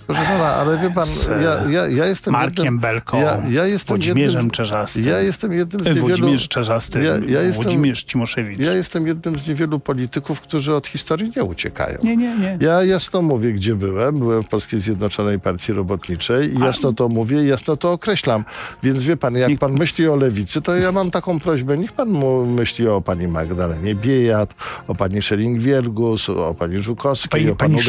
Proszę 0.08 0.22
pana, 0.24 0.56
ale 0.56 0.78
wie 0.78 0.90
pan, 0.92 1.08
ja, 1.44 1.70
ja, 1.70 1.88
ja 1.88 2.06
jestem 2.06 2.32
Markiem 2.32 2.66
jednym, 2.66 2.80
Belką, 2.80 3.22
ja, 3.22 3.38
ja 3.50 3.66
jestem 3.66 3.98
Włodzimierzem 3.98 4.36
jednym, 4.40 4.52
Czerzastym. 4.52 5.04
Ja 5.08 5.20
jestem 5.20 5.52
jednym 5.52 5.82
z 5.82 5.86
niewielu... 5.86 6.08
Włodzimierz 6.08 6.48
Czerzasty, 6.48 7.04
Ja- 7.04 7.14
ja 7.28 7.42
jestem- 7.42 7.64
Włodzimierz 7.64 8.04
Cimoszewicz. 8.04 8.60
Ja 8.60 8.74
jestem 8.74 9.08
jednym 9.08 9.40
z 9.40 9.48
niewielu 9.48 9.80
polityków, 9.80 10.42
którzy 10.42 10.76
od 10.76 10.88
historii 10.88 11.32
nie 11.36 11.44
uciekają. 11.44 11.98
Nie, 12.04 12.18
nie, 12.18 12.38
nie. 12.38 12.58
Ja 12.62 12.84
jasno 12.84 13.22
mówię, 13.22 13.54
gdzie 13.54 13.76
byłem. 13.76 14.20
Byłem 14.20 14.44
w 14.44 14.48
Polskiej 14.48 14.80
Zjednoczonej 14.80 15.40
Partii 15.40 15.74
Robotniczej 15.74 16.56
i 16.56 16.60
jasno 16.60 16.94
to 16.94 17.10
mówię 17.10 17.44
i 17.44 17.48
jasno 17.48 17.78
to 17.78 17.92
określam. 17.92 18.46
Więc 18.84 19.04
wie 19.04 19.18
pan, 19.18 19.36
jak 19.36 19.60
pan 19.60 19.74
myśli 19.74 20.08
o 20.10 20.16
lewicy, 20.16 20.62
to 20.62 20.76
ja 20.76 20.92
mam 20.92 21.12
taką 21.12 21.40
prośbę. 21.40 21.78
Niech 21.78 21.92
pan 21.94 22.10
myśli 22.48 22.88
o 22.88 23.02
pani 23.02 23.28
Magdalenie 23.28 23.96
Biejat, 23.96 24.56
o 24.88 24.96
pani 24.96 25.20
Schering-Wielgus, 25.22 26.30
o 26.32 26.54
pani 26.54 26.80
Żukowskiej, 26.82 27.30
Pani, 27.30 27.50
o 27.52 27.56
panu 27.56 27.74
pani 27.78 27.84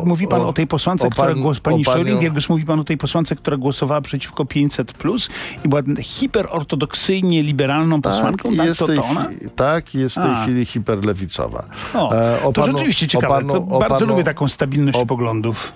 o- 0.00 0.04
mówi 0.04 0.26
pan 0.28 0.40
o, 0.40 0.48
o- 0.48 0.52
tej 0.52 0.66
posłance, 0.66 1.06
o 1.08 1.10
która 1.22 1.34
pan- 1.34 1.42
głos, 1.42 1.60
pani 1.60 1.84
panią- 1.84 1.94
Szojling-Wiegus, 2.04 2.48
mówi 2.50 2.64
pan 2.64 2.80
o 2.80 2.84
tej 2.84 2.96
posłance, 2.96 3.36
która 3.36 3.56
głosowała 3.56 4.00
przeciwko 4.00 4.44
500 4.44 4.92
plus 4.92 5.28
i 5.64 5.68
była 5.68 5.82
hiperortodoksyjnie 6.02 7.42
liberalną 7.42 8.02
posłanką, 8.02 8.56
tak? 8.56 8.66
jest 8.66 8.78
To, 8.80 8.86
to 8.86 9.04
ona? 9.04 9.24
chwili, 9.24 9.50
tak, 9.56 9.94
jest 9.94 10.16
w 10.16 10.22
tej 10.22 10.34
chwili 10.42 10.64
hiperlewicowa. 10.66 11.64
O, 11.94 12.12
E, 12.14 12.42
o 12.42 12.52
to 12.52 12.62
panu- 12.62 12.72
rzeczywiście 12.72 13.06
o 13.06 13.08
ciekawe. 13.08 13.34
panu- 13.34 13.66
o 13.74 13.78
bardzo 13.78 13.96
panu- 13.96 14.08
lubię 14.08 14.24
taką 14.24 14.48
stabilność 14.48 14.98
poglądów. 15.08 15.72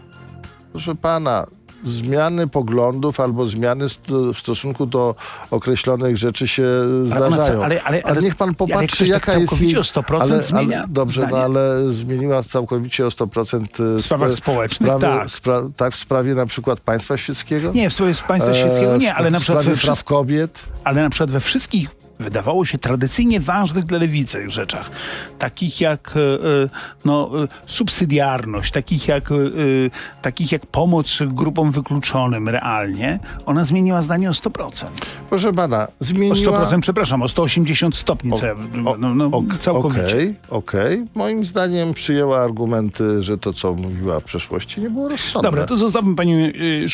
Proszę 0.72 0.94
pana, 0.94 1.46
zmiany 1.84 2.48
poglądów 2.48 3.20
albo 3.20 3.46
zmiany 3.46 3.86
w 4.34 4.38
stosunku 4.38 4.86
do 4.86 5.14
określonych 5.50 6.16
rzeczy 6.16 6.48
się 6.48 6.64
zdarzają. 7.04 7.62
ale- 7.64 7.82
ale- 7.82 8.02
ale- 8.02 8.22
niech 8.22 8.36
pan 8.36 8.54
popatrzy, 8.54 8.98
tak 8.98 9.08
jaka 9.08 9.32
jest 9.32 9.50
całkowicie 9.50 9.78
o 9.78 9.82
100% 9.82 10.32
ale, 10.34 10.42
zmienia 10.42 10.84
Dobrze, 10.88 11.28
no 11.30 11.36
ale 11.36 11.92
zmieniła 11.92 12.42
całkowicie 12.42 13.06
o 13.06 13.10
100% 13.10 13.66
W 13.98 14.02
sprawach 14.02 14.30
spra- 14.30 14.36
społecznych, 14.36 14.92
tak. 15.00 15.28
Tak, 15.76 15.92
w 15.94 15.96
sprawie 15.96 16.34
na 16.34 16.46
przykład 16.46 16.80
państwa 16.80 17.16
świeckiego? 17.16 17.72
Nie, 17.72 17.90
w 17.90 17.92
sprawie 17.94 18.12
państwa 18.28 18.54
świeckiego 18.54 18.96
nie, 18.96 19.10
E, 19.10 19.14
ale 19.14 19.30
na 19.30 19.38
w 19.38 19.42
przykład 19.42 19.64
we 19.64 19.70
sprawie 19.76 19.86
praw 19.86 20.04
kobiet? 20.04 20.64
ale 20.84 21.02
na 21.02 21.10
przykład 21.10 21.30
we 21.30 21.40
wszystkich 21.40 21.90
wydawało 22.22 22.64
się 22.64 22.78
tradycyjnie 22.78 23.40
ważnych 23.40 23.84
dla 23.84 23.98
lewicy 23.98 24.50
rzeczach, 24.50 24.90
takich 25.38 25.80
jak 25.80 26.14
e, 26.16 26.20
e, 26.20 26.68
no, 27.04 27.30
e, 27.44 27.48
subsydiarność, 27.66 28.72
takich 28.72 29.08
jak, 29.08 29.30
takich 30.22 30.52
jak 30.52 30.66
pomoc 30.66 31.18
grupom 31.26 31.70
wykluczonym 31.70 32.48
realnie, 32.48 33.18
ona 33.46 33.64
zmieniła 33.64 34.02
zdanie 34.02 34.28
o 34.30 34.32
100%. 34.32 34.86
Proszę 35.30 35.52
pana, 35.52 35.84
O 35.86 35.90
zmieniła... 36.00 36.66
100%, 36.66 36.80
przepraszam, 36.80 37.22
o 37.22 37.28
180 37.28 37.96
stopni. 37.96 38.30
ja- 38.42 38.90
O- 38.90 38.96
no, 38.98 39.14
no, 39.14 39.24
ok- 39.26 39.58
całkowicie. 39.60 40.04
Okej, 40.06 40.34
okej. 40.50 41.06
Moim 41.14 41.46
zdaniem 41.46 41.94
przyjęła 41.94 42.42
argumenty, 42.44 43.22
że 43.22 43.38
to, 43.38 43.52
co 43.52 43.72
mówiła 43.74 44.20
w 44.20 44.24
przeszłości, 44.24 44.80
nie 44.80 44.90
było 44.90 45.08
rozsądne. 45.08 45.50
Dobra, 45.50 45.66
to 45.66 45.76
zostawmy 45.76 46.16
pani 46.16 46.34
y. 46.44 46.86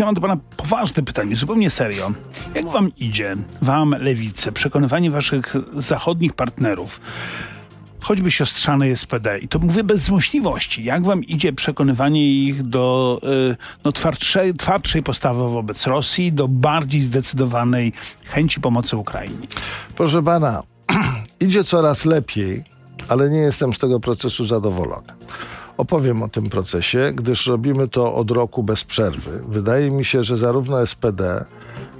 Ja 0.00 0.06
mam 0.06 0.14
do 0.14 0.20
pana 0.20 0.36
poważne 0.56 1.02
pytanie, 1.02 1.36
zupełnie 1.36 1.70
serio. 1.70 2.12
Jak 2.54 2.66
wam 2.66 2.90
idzie, 2.96 3.34
wam 3.62 3.90
lewicy, 3.98 4.52
przekonywanie 4.70 5.10
waszych 5.10 5.54
zachodnich 5.76 6.32
partnerów, 6.32 7.00
choćby 8.00 8.30
siostrzanej 8.30 8.96
SPD, 8.96 9.38
i 9.38 9.48
to 9.48 9.58
mówię 9.58 9.84
bez 9.84 10.02
złośliwości, 10.02 10.84
jak 10.84 11.04
wam 11.04 11.24
idzie 11.24 11.52
przekonywanie 11.52 12.26
ich 12.26 12.62
do 12.62 13.20
y, 13.52 13.56
no, 13.84 13.92
twardszej, 13.92 14.54
twardszej 14.54 15.02
postawy 15.02 15.38
wobec 15.50 15.86
Rosji, 15.86 16.32
do 16.32 16.48
bardziej 16.48 17.02
zdecydowanej 17.02 17.92
chęci 18.24 18.60
pomocy 18.60 18.96
Ukrainie? 18.96 19.46
Proszę 19.96 20.22
pana, 20.22 20.62
idzie 21.46 21.64
coraz 21.64 22.04
lepiej, 22.04 22.64
ale 23.08 23.30
nie 23.30 23.38
jestem 23.38 23.74
z 23.74 23.78
tego 23.78 24.00
procesu 24.00 24.44
zadowolony. 24.44 25.12
Opowiem 25.76 26.22
o 26.22 26.28
tym 26.28 26.50
procesie, 26.50 27.12
gdyż 27.14 27.46
robimy 27.46 27.88
to 27.88 28.14
od 28.14 28.30
roku 28.30 28.62
bez 28.62 28.84
przerwy. 28.84 29.42
Wydaje 29.48 29.90
mi 29.90 30.04
się, 30.04 30.24
że 30.24 30.36
zarówno 30.36 30.86
SPD, 30.86 31.44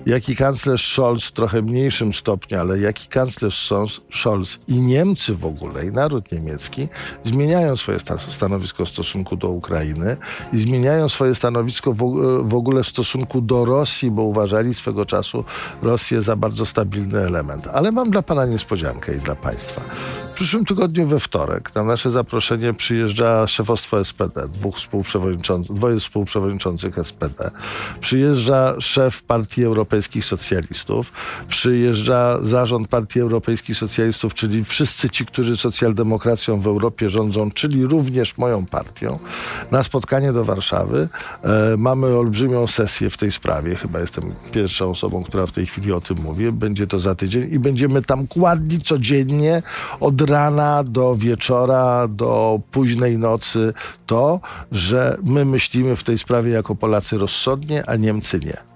jak 0.07 0.29
i 0.29 0.37
kanclerz 0.37 0.93
Scholz 0.93 1.27
w 1.27 1.33
trochę 1.33 1.63
mniejszym 1.63 2.13
stopniu, 2.15 2.59
ale 2.59 2.79
jak 2.79 3.05
i 3.05 3.09
kanclerz 3.09 3.73
Scholz- 4.11 4.59
i 4.69 4.81
Niemcy 4.81 5.35
w 5.35 5.45
ogóle, 5.45 5.87
i 5.87 5.93
naród 5.93 6.33
niemiecki, 6.33 6.89
zmieniają 7.25 7.77
swoje 7.77 7.99
sta- 7.99 8.19
stanowisko 8.19 8.85
w 8.85 8.89
stosunku 8.89 9.37
do 9.37 9.49
Ukrainy 9.49 10.17
i 10.53 10.59
zmieniają 10.59 11.09
swoje 11.09 11.35
stanowisko 11.35 11.93
w 12.45 12.55
ogóle 12.55 12.83
w 12.83 12.89
stosunku 12.89 13.41
do 13.41 13.65
Rosji, 13.65 14.11
bo 14.11 14.23
uważali 14.23 14.75
swego 14.75 15.07
czasu 15.07 15.45
Rosję 15.83 16.23
za 16.23 16.37
bardzo 16.37 16.67
stabilny 16.67 17.19
element. 17.19 17.67
Ale 17.67 17.93
mam 17.93 18.11
dla 18.11 18.23
pana 18.23 18.47
niespodziankę 18.47 19.17
i 19.17 19.21
dla 19.21 19.35
państwa. 19.35 19.81
Przyszłym 20.41 20.65
tygodniu 20.65 21.07
we 21.07 21.21
wtorek 21.21 21.75
na 21.75 21.85
nasze 21.85 22.11
zaproszenie 22.11 22.75
przyjeżdża 22.75 23.47
szefostwo 23.47 24.05
SPD, 24.05 24.49
dwóch 24.49 24.77
współprzewodniczących, 24.77 25.77
dwoje 25.77 26.01
współprzewodniczących 26.01 26.95
SPD. 26.99 27.51
Przyjeżdża 28.01 28.75
szef 28.79 29.23
Partii 29.23 29.65
Europejskich 29.65 30.25
Socjalistów, 30.25 31.13
przyjeżdża 31.49 32.39
zarząd 32.43 32.89
Partii 32.89 33.21
Europejskich 33.21 33.77
Socjalistów, 33.77 34.35
czyli 34.35 34.65
wszyscy 34.65 35.11
ci, 35.11 35.27
którzy 35.27 35.57
socjaldemokracją 35.57 36.61
w 36.61 36.67
Europie 36.67 37.11
rządzą, 37.11 37.51
czyli 37.51 37.87
również 37.87 38.39
moją 38.39 38.67
partią, 38.67 39.19
na 39.71 39.85
spotkanie 39.85 40.33
do 40.33 40.45
Warszawy. 40.45 41.09
E, 41.43 41.77
mamy 41.79 42.07
olbrzymią 42.07 42.67
sesję 42.67 43.11
w 43.11 43.17
tej 43.17 43.33
sprawie. 43.33 43.75
Chyba 43.75 44.01
jestem 44.01 44.35
pierwszą 44.53 44.91
osobą, 44.91 45.25
która 45.25 45.47
w 45.47 45.53
tej 45.53 45.67
chwili 45.67 45.93
o 45.93 46.01
tym 46.01 46.19
mówi. 46.19 46.53
Będzie 46.53 46.87
to 46.87 47.01
za 47.01 47.15
tydzień 47.15 47.53
i 47.53 47.59
będziemy 47.59 48.03
tam 48.03 48.27
kładli 48.27 48.81
codziennie 48.81 49.63
od 50.01 50.30
rana 50.31 50.85
do 50.85 51.17
wieczora, 51.17 52.09
do 52.09 52.61
późnej 52.71 53.19
nocy 53.19 53.73
to, 54.07 54.41
że 54.73 55.17
my 55.23 55.45
myślimy 55.45 55.97
w 55.97 56.05
tej 56.05 56.19
sprawie 56.19 56.51
jako 56.51 56.75
Polacy 56.75 57.19
rozsądnie, 57.19 57.85
a 57.87 57.97
Niemcy 57.97 58.39
nie. 58.39 58.71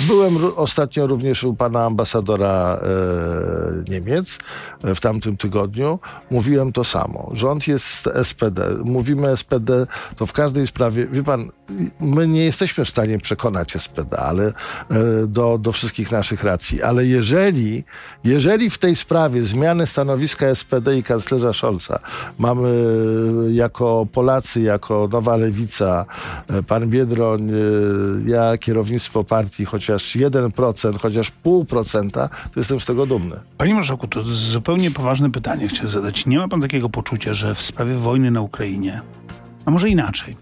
Byłem 0.00 0.36
ostatnio 0.56 1.06
również 1.06 1.44
u 1.44 1.54
pana 1.54 1.84
ambasadora 1.84 2.78
e, 2.82 3.90
Niemiec 3.90 4.38
e, 4.84 4.94
w 4.94 5.00
tamtym 5.00 5.36
tygodniu. 5.36 5.98
Mówiłem 6.30 6.72
to 6.72 6.84
samo. 6.84 7.30
Rząd 7.32 7.68
jest 7.68 8.08
SPD. 8.22 8.70
Mówimy 8.84 9.36
SPD, 9.36 9.86
to 10.16 10.26
w 10.26 10.32
każdej 10.32 10.66
sprawie, 10.66 11.06
wie 11.06 11.22
pan, 11.22 11.50
my 12.00 12.28
nie 12.28 12.44
jesteśmy 12.44 12.84
w 12.84 12.88
stanie 12.88 13.18
przekonać 13.18 13.72
SPD 13.72 14.18
ale, 14.18 14.46
e, 14.46 14.52
do, 15.26 15.58
do 15.58 15.72
wszystkich 15.72 16.12
naszych 16.12 16.44
racji, 16.44 16.82
ale 16.82 17.06
jeżeli, 17.06 17.84
jeżeli 18.24 18.70
w 18.70 18.78
tej 18.78 18.96
sprawie 18.96 19.44
zmiany 19.44 19.86
stanowiska 19.86 20.54
SPD 20.54 20.98
i 20.98 21.02
kanclerza 21.02 21.52
Scholza 21.52 21.98
mamy 22.38 22.70
jako 23.52 24.06
Polacy, 24.12 24.60
jako 24.60 25.08
Nowa 25.12 25.36
Lewica, 25.36 26.06
e, 26.48 26.62
pan 26.62 26.90
Biedroń, 26.90 27.50
e, 27.50 27.54
ja, 28.30 28.58
kierownictwo 28.58 29.24
partii, 29.24 29.64
chociaż 29.64 30.16
1%, 30.16 30.98
chociaż 30.98 31.30
pół 31.30 31.64
procenta, 31.64 32.28
to 32.28 32.60
jestem 32.60 32.80
z 32.80 32.84
tego 32.84 33.06
dumny. 33.06 33.36
Panie 33.58 33.74
Marszałku, 33.74 34.08
to 34.08 34.22
zupełnie 34.22 34.90
poważne 34.90 35.30
pytanie 35.30 35.68
chcę 35.68 35.88
zadać. 35.88 36.26
Nie 36.26 36.38
ma 36.38 36.48
pan 36.48 36.60
takiego 36.60 36.88
poczucia, 36.88 37.34
że 37.34 37.54
w 37.54 37.62
sprawie 37.62 37.94
wojny 37.94 38.30
na 38.30 38.40
Ukrainie, 38.40 39.00
a 39.66 39.70
może 39.70 39.88
inaczej, 39.88 40.36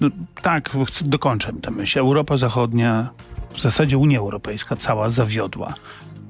no, 0.00 0.08
tak, 0.42 0.70
dokończę 1.04 1.52
tę 1.62 1.70
myśl. 1.70 1.98
Europa 1.98 2.36
Zachodnia, 2.36 3.10
w 3.54 3.60
zasadzie 3.60 3.98
Unia 3.98 4.18
Europejska 4.18 4.76
cała 4.76 5.10
zawiodła. 5.10 5.74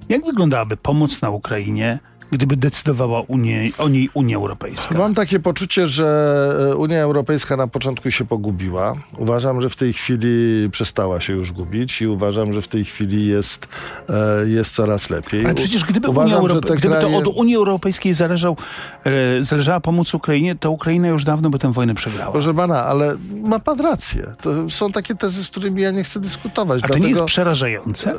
Jak 0.09 0.27
wyglądałaby 0.27 0.77
pomoc 0.77 1.23
na 1.23 1.31
Ukrainie, 1.31 1.99
gdyby 2.33 2.57
decydowała 2.57 3.21
Unie, 3.21 3.71
o 3.79 3.89
niej 3.89 4.11
Unia 4.15 4.37
Europejska? 4.37 4.99
Mam 4.99 5.15
takie 5.15 5.41
poczucie, 5.41 5.89
że 5.89 6.69
e, 6.73 6.77
Unia 6.77 7.01
Europejska 7.01 7.57
na 7.57 7.67
początku 7.69 8.11
się 8.11 8.25
pogubiła. 8.25 8.95
Uważam, 9.19 9.63
że 9.63 9.69
w 9.69 9.77
tej 9.77 9.93
chwili 9.93 10.69
przestała 10.71 11.21
się 11.21 11.33
już 11.33 11.53
gubić 11.53 12.03
i 12.03 12.07
uważam, 12.07 12.55
że 12.55 12.63
w 12.63 12.69
tej 12.69 12.85
chwili 12.85 13.27
jest, 13.27 13.69
e, 14.09 14.49
jest 14.49 14.75
coraz 14.75 15.11
lepiej. 15.11 15.45
Ale 15.45 15.55
przecież 15.55 15.85
gdyby, 15.85 16.09
uważam, 16.09 16.45
Unia 16.45 16.55
Europe- 16.55 16.77
gdyby 16.77 16.97
kraje... 16.97 17.01
to 17.01 17.17
od 17.17 17.27
Unii 17.27 17.57
Europejskiej 17.57 18.15
zależał, 18.15 18.57
e, 19.05 19.43
zależała 19.43 19.81
pomoc 19.81 20.15
Ukrainie, 20.15 20.55
to 20.55 20.71
Ukraina 20.71 21.09
już 21.09 21.25
dawno 21.25 21.51
by 21.51 21.59
tę 21.59 21.73
wojnę 21.73 21.95
przegrała. 21.95 22.33
Proszę 22.33 22.55
pana, 22.55 22.85
ale 22.85 23.17
ma 23.43 23.59
pan 23.59 23.81
rację. 23.81 24.27
To 24.43 24.71
są 24.71 24.93
takie 24.93 25.15
tezy, 25.15 25.45
z 25.45 25.49
którymi 25.49 25.83
ja 25.83 25.91
nie 25.91 26.05
chcę 26.05 26.21
dyskutować. 26.21 26.85
A 26.85 26.89
to 26.89 26.99
nie 26.99 27.09
jest 27.09 27.23
przerażające? 27.23 28.15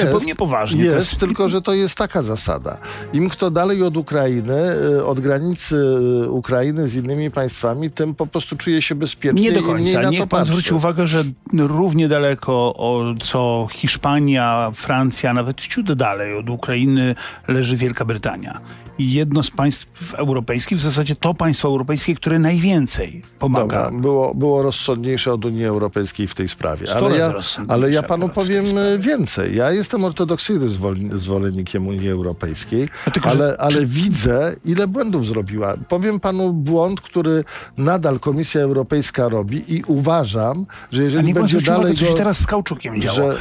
Zupełnie 0.00 0.34
poważnie. 0.34 0.84
Jest, 0.84 0.96
jest... 0.96 1.16
tylko 1.16 1.48
że 1.48 1.62
to 1.62 1.72
jest 1.72 1.94
taka 1.94 2.22
zasada. 2.22 2.78
Im 3.12 3.28
kto 3.28 3.49
dalej 3.50 3.82
od 3.82 3.96
Ukrainy, 3.96 4.54
y, 4.98 5.04
od 5.04 5.20
granicy 5.20 5.76
y, 6.24 6.30
Ukrainy 6.30 6.88
z 6.88 6.94
innymi 6.94 7.30
państwami, 7.30 7.90
tym 7.90 8.14
po 8.14 8.26
prostu 8.26 8.56
czuje 8.56 8.82
się 8.82 8.94
bezpiecznie 8.94 9.42
Nie 9.42 9.52
do 9.52 9.62
końca. 9.62 10.02
na 10.02 10.10
Niech 10.10 10.20
to 10.20 10.26
pan 10.26 10.40
patrzy. 10.40 10.52
zwróci 10.52 10.74
uwagę, 10.74 11.06
że 11.06 11.24
równie 11.52 12.08
daleko 12.08 12.52
o, 12.76 13.14
co 13.22 13.66
Hiszpania, 13.72 14.70
Francja, 14.74 15.32
nawet 15.32 15.60
ciut 15.60 15.92
dalej 15.92 16.36
od 16.36 16.50
Ukrainy 16.50 17.14
leży 17.48 17.76
Wielka 17.76 18.04
Brytania. 18.04 18.60
Jedno 18.98 19.42
z 19.42 19.50
państw 19.50 20.14
europejskich, 20.14 20.78
w 20.78 20.80
zasadzie 20.80 21.14
to 21.14 21.34
państwo 21.34 21.68
europejskie, 21.68 22.14
które 22.14 22.38
najwięcej 22.38 23.22
pomaga. 23.38 23.84
Dobra, 23.84 24.00
było, 24.00 24.34
było 24.34 24.62
rozsądniejsze 24.62 25.32
od 25.32 25.44
Unii 25.44 25.64
Europejskiej 25.64 26.26
w 26.26 26.34
tej 26.34 26.48
sprawie. 26.48 26.86
Ale 26.94 27.16
ja, 27.16 27.34
ale 27.68 27.90
ja 27.90 28.02
panu 28.02 28.28
powiem 28.28 28.78
y, 28.78 28.98
więcej. 28.98 29.56
Ja 29.56 29.70
jestem 29.72 30.04
ortodoksyjnym 30.04 30.68
zwol- 30.68 31.18
zwolennikiem 31.18 31.86
Unii 31.86 32.10
Europejskiej, 32.10 32.88
tylko, 33.12 33.28
ale, 33.28 33.56
ale 33.58 33.86
widzę, 33.86 34.56
ile 34.64 34.86
błędów 34.88 35.26
zrobiła. 35.26 35.74
Powiem 35.88 36.20
panu 36.20 36.52
błąd, 36.52 37.00
który 37.00 37.44
nadal 37.76 38.20
Komisja 38.20 38.60
Europejska 38.60 39.28
robi 39.28 39.74
i 39.74 39.82
uważam, 39.86 40.66
że 40.92 41.02
jeżeli 41.04 41.34
będzie 41.34 41.60
dalej 41.60 41.94
co 41.94 42.04
się 42.04 42.10
go... 42.10 42.16
teraz 42.18 42.38
z 42.38 42.46
kauczukiem 42.46 43.00
działo. 43.00 43.16
że- 43.16 43.36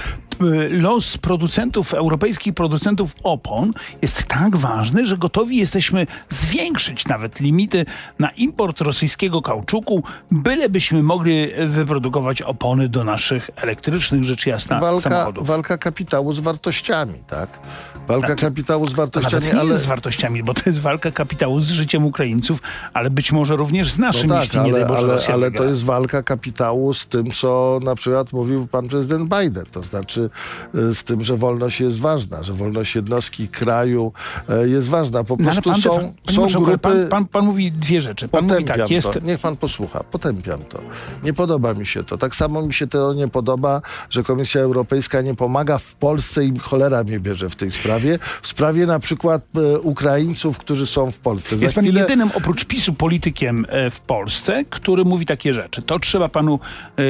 Los 0.69 1.17
producentów, 1.17 1.93
europejskich 1.93 2.53
producentów 2.53 3.11
opon 3.23 3.73
jest 4.01 4.23
tak 4.23 4.55
ważny, 4.55 5.05
że 5.05 5.17
gotowi 5.17 5.57
jesteśmy 5.57 6.07
zwiększyć 6.29 7.07
nawet 7.07 7.39
limity 7.39 7.85
na 8.19 8.29
import 8.29 8.81
rosyjskiego 8.81 9.41
kauczuku, 9.41 10.03
bylebyśmy 10.31 11.03
mogli 11.03 11.47
wyprodukować 11.67 12.41
opony 12.41 12.89
do 12.89 13.03
naszych 13.03 13.49
elektrycznych, 13.55 14.23
rzecz 14.23 14.45
jasna, 14.45 14.79
walka, 14.79 15.09
samochodów. 15.09 15.47
walka 15.47 15.77
kapitału 15.77 16.33
z 16.33 16.39
wartościami, 16.39 17.13
tak? 17.27 17.49
Walka 18.07 18.35
kapitału 18.35 18.87
z 18.87 18.91
To 18.91 18.97
wartościami, 18.97 19.45
nie 19.45 19.59
ale... 19.59 19.77
z 19.77 19.85
wartościami, 19.85 20.43
bo 20.43 20.53
to 20.53 20.61
jest 20.65 20.81
walka 20.81 21.11
kapitału 21.11 21.59
z 21.59 21.69
życiem 21.69 22.05
Ukraińców, 22.05 22.61
ale 22.93 23.09
być 23.09 23.31
może 23.31 23.55
również 23.55 23.91
z 23.91 23.97
naszym, 23.97 24.29
No 24.29 24.35
tak, 24.35 24.43
jeśli 24.43 24.59
nie 24.59 24.75
ale, 24.75 24.85
Boże 24.85 25.33
ale, 25.33 25.51
to 25.51 25.63
jest 25.63 25.83
walka 25.83 26.23
kapitału 26.23 26.93
z 26.93 27.07
tym, 27.07 27.31
co 27.31 27.79
na 27.83 27.95
przykład 27.95 28.33
mówił 28.33 28.67
pan 28.67 28.87
prezydent 28.87 29.23
Biden. 29.23 29.65
To 29.71 29.83
znaczy 29.83 30.28
z 30.73 31.03
tym, 31.03 31.21
że 31.21 31.37
wolność 31.37 31.81
jest 31.81 31.99
ważna, 31.99 32.43
że 32.43 32.53
wolność 32.53 32.95
jednostki 32.95 33.47
kraju 33.47 34.11
y, 34.65 34.69
jest 34.69 34.87
ważna. 34.87 35.23
Po 35.23 35.35
No, 35.39 35.43
prostu 35.51 35.71
pan, 35.71 35.81
są, 35.81 36.13
są 36.29 36.43
ale 36.43 36.51
grupy... 36.51 36.77
pan, 36.79 37.07
pan, 37.09 37.25
pan 37.27 37.45
mówi 37.45 37.71
dwie 37.71 38.01
rzeczy. 38.01 38.27
Pan 38.27 38.43
mówi 38.47 38.63
tak, 38.65 38.89
jest... 38.89 39.11
to. 39.11 39.19
Niech 39.19 39.39
pan 39.39 39.57
posłucha. 39.57 40.03
Potępiam 40.03 40.59
to. 40.59 40.81
Nie 41.23 41.33
podoba 41.33 41.73
mi 41.73 41.85
się 41.85 42.03
to. 42.03 42.17
Tak 42.17 42.35
samo 42.35 42.61
mi 42.61 42.73
się 42.73 42.87
to 42.87 43.13
nie 43.13 43.27
podoba, 43.27 43.81
że 44.09 44.23
Komisja 44.23 44.61
Europejska 44.61 45.21
nie 45.21 45.35
pomaga 45.35 45.77
w 45.77 45.95
Polsce 45.95 46.45
i 46.45 46.59
cholera 46.59 47.03
mnie 47.03 47.19
bierze 47.19 47.49
w 47.49 47.55
tej 47.55 47.71
sprawie. 47.71 48.19
W 48.41 48.47
sprawie 48.47 48.85
na 48.85 48.99
przykład 48.99 49.41
e, 49.55 49.79
Ukraińców, 49.79 50.57
którzy 50.57 50.87
są 50.87 51.11
w 51.11 51.19
Polsce. 51.19 51.57
Za 51.57 51.65
Jest 51.65 51.75
pan 51.75 51.83
chwilę- 51.85 51.99
jedynym 51.99 52.29
oprócz 52.35 52.65
PiSu 52.65 52.93
politykiem 52.93 53.65
e, 53.69 53.89
w 53.89 53.99
Polsce, 53.99 54.65
który 54.69 55.05
mówi 55.05 55.25
takie 55.25 55.53
rzeczy. 55.53 55.81
To 55.81 55.99
trzeba 55.99 56.29
panu 56.29 56.59
e, 56.97 57.01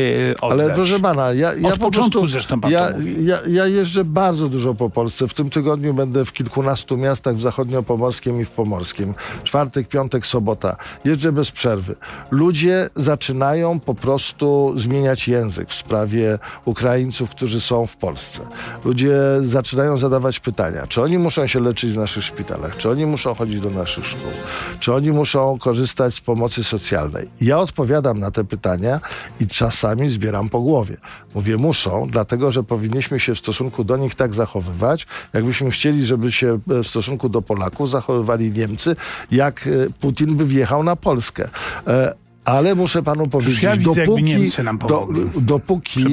oddać. 0.42 0.52
Ale 0.52 0.70
proszę 0.74 1.00
pana, 1.00 1.34
ja, 1.34 1.54
ja 1.54 1.68
Od 1.68 1.74
po 1.74 1.86
początku 1.86 2.12
prostu, 2.12 2.28
zresztą 2.28 2.62
pan 2.62 2.72
ja. 2.72 2.90
Ja, 3.20 3.38
ja 3.48 3.68
jeżdżę 3.68 4.04
bardzo 4.04 4.50
dużo 4.50 4.74
po 4.74 4.90
Polsce. 4.90 5.28
W 5.28 5.34
tym 5.34 5.50
tygodniu 5.50 5.94
będę 5.94 6.26
w 6.26 6.34
kilkunastu 6.34 6.98
miastach 6.98 7.36
w 7.36 7.42
zachodniopomorskim 7.42 8.42
i 8.42 8.46
w 8.46 8.50
pomorskim. 8.50 9.14
Czwartek, 9.44 9.88
piątek, 9.88 10.28
sobota. 10.28 10.76
Jeżdżę 11.06 11.32
bez 11.32 11.52
przerwy. 11.52 11.96
Ludzie 12.32 12.90
zaczynają 12.96 13.80
po 13.80 13.96
prostu 13.96 14.74
zmieniać 14.78 15.28
język 15.28 15.70
w 15.70 15.74
sprawie 15.74 16.40
Ukraińców, 16.66 17.30
którzy 17.30 17.62
są 17.62 17.86
w 17.86 17.98
Polsce. 17.98 18.40
Ludzie 18.86 19.18
zaczynają 19.42 19.98
zadawać 19.98 20.40
pytania, 20.40 20.88
czy 20.88 21.02
oni 21.02 21.18
muszą 21.18 21.48
się 21.48 21.60
leczyć 21.60 21.92
w 21.92 21.98
naszych 21.98 22.24
szpitalach, 22.24 22.78
czy 22.78 22.90
oni 22.90 23.06
muszą 23.06 23.34
chodzić 23.34 23.60
do 23.60 23.70
naszych 23.70 24.06
szkół, 24.06 24.32
czy 24.80 24.94
oni 24.94 25.12
muszą 25.12 25.60
korzystać 25.60 26.16
z 26.16 26.22
pomocy 26.22 26.64
socjalnej. 26.64 27.30
Ja 27.42 27.60
odpowiadam 27.60 28.20
na 28.20 28.32
te 28.32 28.44
pytania 28.44 29.00
i 29.40 29.48
czasami 29.48 30.10
zbieram 30.10 30.50
po 30.50 30.62
głowie. 30.62 30.98
Mówię, 31.36 31.58
muszą, 31.58 32.08
dlatego 32.12 32.52
że 32.52 32.64
powinniśmy 33.00 33.20
się 33.20 33.36
w 33.36 33.40
stosunku 33.40 33.84
do 33.84 33.98
nich 33.98 34.16
tak 34.16 34.34
zachowywać, 34.34 35.08
jakbyśmy 35.34 35.72
chcieli, 35.72 36.06
żeby 36.06 36.32
się 36.32 36.60
e, 36.70 36.84
w 36.84 36.88
stosunku 36.88 37.30
do 37.30 37.42
Polaków 37.42 37.90
zachowywali 37.90 38.52
Niemcy, 38.52 38.96
jak 39.32 39.68
e, 39.68 39.70
Putin 40.00 40.36
by 40.36 40.46
wjechał 40.46 40.84
na 40.84 40.96
Polskę. 40.96 41.50
Ale 42.46 42.76
muszę 42.76 43.04
panu 43.04 43.28
powiedzieć, 43.28 43.64
ja 43.64 43.78
widzę, 43.78 44.06
dopóki, 44.06 44.52
do, 44.88 45.08
dopóki, 45.42 46.06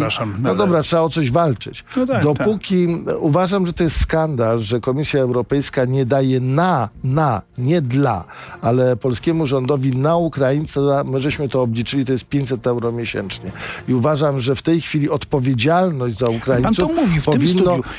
no 0.42 0.54
dobra, 0.54 0.82
trzeba 0.82 1.02
o 1.02 1.08
coś 1.08 1.30
walczyć. 1.30 1.84
No 1.96 2.06
tak, 2.06 2.22
dopóki 2.22 2.88
uważam, 3.20 3.66
że 3.66 3.72
to 3.72 3.84
jest 3.84 4.00
skandal, 4.00 4.60
że 4.60 4.80
Komisja 4.80 5.20
Europejska 5.20 5.84
nie 5.84 6.04
daje 6.04 6.40
na, 6.40 6.88
na, 7.04 7.42
nie 7.58 7.80
dla, 7.80 8.24
ale 8.62 8.96
polskiemu 8.96 9.46
rządowi 9.46 9.96
na 9.96 10.16
Ukraińca, 10.16 11.04
my 11.04 11.20
żeśmy 11.20 11.48
to 11.48 11.62
obliczyli, 11.62 12.04
to 12.04 12.12
jest 12.12 12.24
500 12.24 12.66
euro 12.66 12.92
miesięcznie. 12.92 13.52
I 13.88 13.94
uważam, 13.94 14.40
że 14.40 14.54
w 14.54 14.62
tej 14.62 14.80
chwili 14.80 15.10
odpowiedzialność 15.10 16.18
za 16.18 16.28
Ukraińców 16.28 16.76
to 16.76 16.88
mówi 16.88 17.20
w 17.20 17.24
tym 17.24 17.34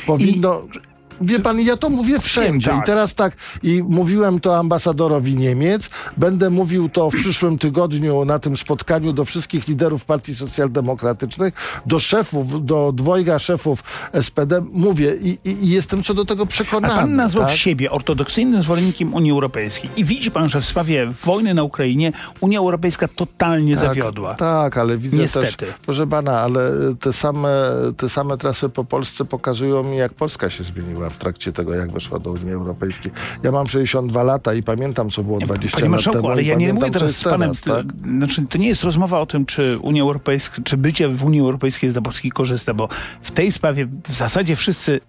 powinno, 0.06 0.54
studiu. 0.54 0.82
Wie 1.22 1.40
pan, 1.40 1.60
ja 1.60 1.78
to 1.78 1.90
mówię 1.90 2.20
wszędzie. 2.20 2.70
tak. 2.70 2.80
I 2.80 2.86
teraz 2.86 3.16
tak, 3.16 3.34
i 3.64 3.84
mówiłem 3.84 4.40
to 4.40 4.58
ambasadorowi 4.58 5.36
Niemiec, 5.36 5.90
będę 6.18 6.50
mówił 6.50 6.90
to 6.90 7.10
w 7.10 7.16
przyszłym 7.16 7.58
tygodniu 7.58 8.26
na 8.26 8.40
tym 8.40 8.58
spotkaniu 8.58 9.14
do 9.14 9.26
wszystkich 9.26 9.68
liderów 9.68 10.06
partii 10.06 10.36
socjaldemokratycznych, 10.36 11.54
do 11.86 12.00
szefów, 12.00 12.66
do 12.66 12.92
dwojga 12.96 13.40
szefów 13.40 13.84
SPD. 14.22 14.62
Mówię 14.72 15.16
i, 15.22 15.38
i, 15.46 15.66
i 15.66 15.70
jestem 15.70 16.04
co 16.04 16.14
do 16.14 16.26
tego 16.26 16.44
A 16.44 16.46
przekonany. 16.46 16.96
pan 16.96 17.16
nazwał 17.16 17.46
tak? 17.46 17.56
siebie 17.56 17.92
ortodoksyjnym 17.92 18.64
zwolennikiem 18.64 19.14
Unii 19.14 19.32
Europejskiej 19.32 19.90
i 19.96 20.06
widzi 20.06 20.32
pan, 20.32 20.50
że 20.50 20.62
w 20.62 20.66
sprawie 20.66 21.14
wojny 21.26 21.54
na 21.54 21.64
Ukrainie 21.64 22.12
Unia 22.40 22.60
Europejska 22.60 23.08
totalnie 23.08 23.78
zawiodła. 23.78 24.36
Tak, 24.36 24.78
ale 24.78 24.98
widzę 24.98 25.18
Niestety. 25.18 25.56
też, 25.58 25.70
proszę 25.86 26.08
pana, 26.08 26.40
ale 26.40 26.72
te 27.00 27.14
same, 27.14 27.50
te 27.98 28.10
same 28.10 28.38
trasy 28.38 28.70
po 28.70 28.84
Polsce 28.84 29.26
pokazują 29.26 29.84
mi, 29.84 29.98
jak 29.98 30.14
Polska 30.14 30.50
się 30.50 30.64
zmieniła 30.64 31.07
w 31.10 31.18
trakcie 31.18 31.52
tego, 31.52 31.74
jak 31.74 31.92
weszła 31.92 32.20
do 32.20 32.32
Unii 32.32 32.52
Europejskiej. 32.52 33.12
Ja 33.44 33.52
mam 33.52 33.68
62 33.68 34.24
lata 34.24 34.54
i 34.54 34.64
pamiętam, 34.64 35.10
co 35.10 35.24
było 35.24 35.40
20 35.40 35.78
Panie 35.78 35.90
lat 35.90 36.04
temu. 36.14 36.30
ale 36.30 36.44
ja 36.44 36.56
nie 36.56 36.74
mówię 36.74 36.92
teraz 36.92 37.16
z 37.16 37.24
panem. 37.24 37.40
teraz, 37.40 37.62
tak? 37.62 37.86
Znaczy, 38.18 38.46
to 38.50 38.58
nie 38.58 38.68
jest 38.68 38.84
rozmowa 38.84 39.20
o 39.20 39.26
tym, 39.26 39.46
czy 39.46 39.80
Unia 39.82 40.02
Europejska, 40.02 40.62
czy 40.64 40.78
bycie 40.78 41.10
w 41.10 41.26
Unii 41.26 41.40
Europejskiej 41.40 41.88
jest 41.88 41.96
dla 41.96 42.02
Polski 42.02 42.32
korzystne, 42.32 42.74
bo 42.74 42.90
w 43.22 43.32
tej 43.32 43.52
sprawie 43.52 43.88
w 44.10 44.16
zasadzie 44.16 44.56
wszyscy. 44.56 45.00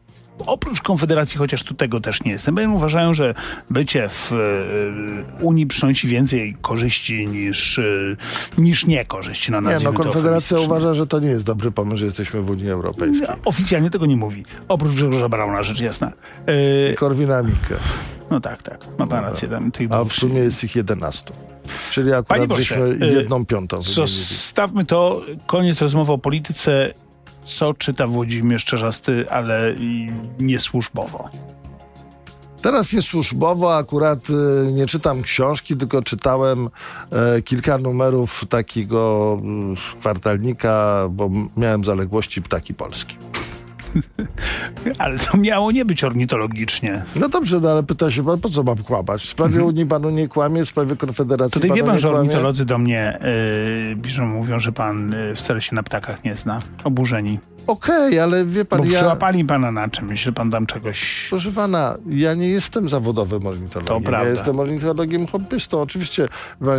Oprócz 0.47 0.83
Konfederacji, 0.83 1.39
chociaż 1.39 1.63
tu 1.63 1.75
tego 1.75 2.01
też 2.01 2.25
nie 2.25 2.33
jestem, 2.33 2.55
bowiem 2.55 2.75
uważają, 2.75 3.15
że 3.15 3.35
bycie 3.71 4.09
w 4.09 4.33
e, 4.33 5.45
Unii 5.45 5.67
przynosi 5.67 6.09
więcej 6.09 6.57
korzyści 6.63 7.27
niż, 7.29 7.79
e, 7.79 7.83
niż 8.59 8.87
niekorzyści. 8.87 9.53
No, 9.53 9.61
Nie, 9.61 9.77
no 9.85 9.93
Konfederacja 9.93 10.59
uważa, 10.59 10.95
że 10.95 11.07
to 11.07 11.21
nie 11.21 11.29
jest 11.29 11.45
dobry 11.45 11.71
pomysł, 11.71 11.99
że 11.99 12.07
jesteśmy 12.07 12.43
w 12.43 12.51
Unii 12.51 12.71
Europejskiej. 12.71 13.29
Oficjalnie 13.45 13.91
tego 13.91 14.07
nie 14.07 14.17
mówi. 14.17 14.45
Oprócz 14.69 14.95
Grzegorza 14.95 15.29
Brauna, 15.29 15.63
rzecz 15.63 15.81
jasna. 15.81 16.13
E, 16.47 16.95
Korwina 16.95 17.43
Mikke. 17.43 17.77
no 18.31 18.41
tak, 18.41 18.63
tak. 18.63 18.81
Ma 18.99 19.07
pan 19.07 19.25
rację. 19.25 19.49
Tam, 19.49 19.73
tych 19.73 19.93
A 19.93 20.05
w 20.05 20.13
sumie 20.13 20.39
jest 20.39 20.65
ich 20.65 20.77
11. 20.77 21.33
Czyli 21.91 22.09
akurat 22.13 22.27
Panie 22.27 22.49
pośle, 22.49 22.89
żeśmy 22.89 23.07
jedną 23.07 23.47
piątą. 23.47 23.83
Zostawmy 23.83 24.85
to, 24.85 25.23
koniec 25.47 25.83
rozmowy 25.83 26.13
o 26.13 26.19
polityce. 26.19 26.95
Co 27.57 27.75
czyta 27.75 28.07
Włodzimierz 28.07 28.65
Czerzasty, 28.65 29.31
ale 29.31 29.75
niesłużbowo. 30.39 31.29
Teraz 32.63 32.93
jest 32.93 33.09
służbowo, 33.09 33.77
akurat 33.77 34.31
y, 34.31 34.73
nie 34.73 34.87
czytam 34.87 35.23
książki, 35.23 35.77
tylko 35.77 36.03
czytałem 36.03 36.69
e, 37.11 37.43
kilka 37.43 37.79
numerów 37.79 38.45
takiego 38.49 39.37
y, 39.95 39.99
kwartalnika, 40.01 41.07
bo 41.11 41.31
miałem 41.57 41.85
zaległości 41.85 42.43
Ptaki 42.43 42.75
Polski. 42.75 43.17
Ale 44.99 45.19
to 45.19 45.37
miało 45.37 45.73
nie 45.73 45.85
być 45.85 46.05
ornitologicznie. 46.05 47.03
No 47.17 47.29
dobrze, 47.29 47.61
no 47.61 47.71
ale 47.71 47.83
pyta 47.83 48.11
się 48.11 48.25
pan, 48.25 48.41
po 48.41 48.49
co 48.49 48.63
mam 48.63 48.79
kłamać? 48.79 49.23
W 49.23 49.29
sprawie 49.29 49.65
Unii 49.65 49.87
panu 49.87 50.11
nie 50.11 50.29
kłamie, 50.29 50.65
w 50.65 50.69
sprawie 50.69 50.97
Konfederacji 50.97 51.61
Tutaj 51.61 51.77
wie 51.77 51.85
pan, 51.85 51.93
nie 51.93 51.99
że 51.99 52.11
ornitolodzy 52.11 52.65
do 52.65 52.79
mnie 52.79 53.19
yy, 53.89 53.97
piszą, 54.03 54.27
mówią, 54.27 54.59
że 54.59 54.73
pan 54.73 55.13
yy, 55.13 55.35
wcale 55.35 55.61
się 55.61 55.75
na 55.75 55.83
ptakach 55.83 56.25
nie 56.25 56.35
zna. 56.35 56.61
Oburzeni. 56.85 57.39
Okej, 57.69 58.21
ale 58.21 58.45
wie 58.45 58.65
pan, 58.65 58.79
Bo 58.79 58.85
ja... 58.85 58.91
przyłapali 58.91 59.45
pana 59.45 59.73
na 59.73 59.89
czymś, 59.89 60.23
że 60.23 60.33
pan 60.33 60.51
tam 60.51 60.67
czegoś... 60.67 61.27
Proszę 61.31 61.53
pana, 61.53 61.97
ja 62.09 62.35
nie 62.35 62.49
jestem 62.49 62.89
zawodowym 62.89 63.47
ornitologiem. 63.47 64.03
To 64.03 64.11
prawda. 64.11 64.29
Ja 64.29 64.35
jestem 64.35 64.61
ornitologiem 64.61 65.27
hobbystą. 65.27 65.81
Oczywiście, 65.81 66.29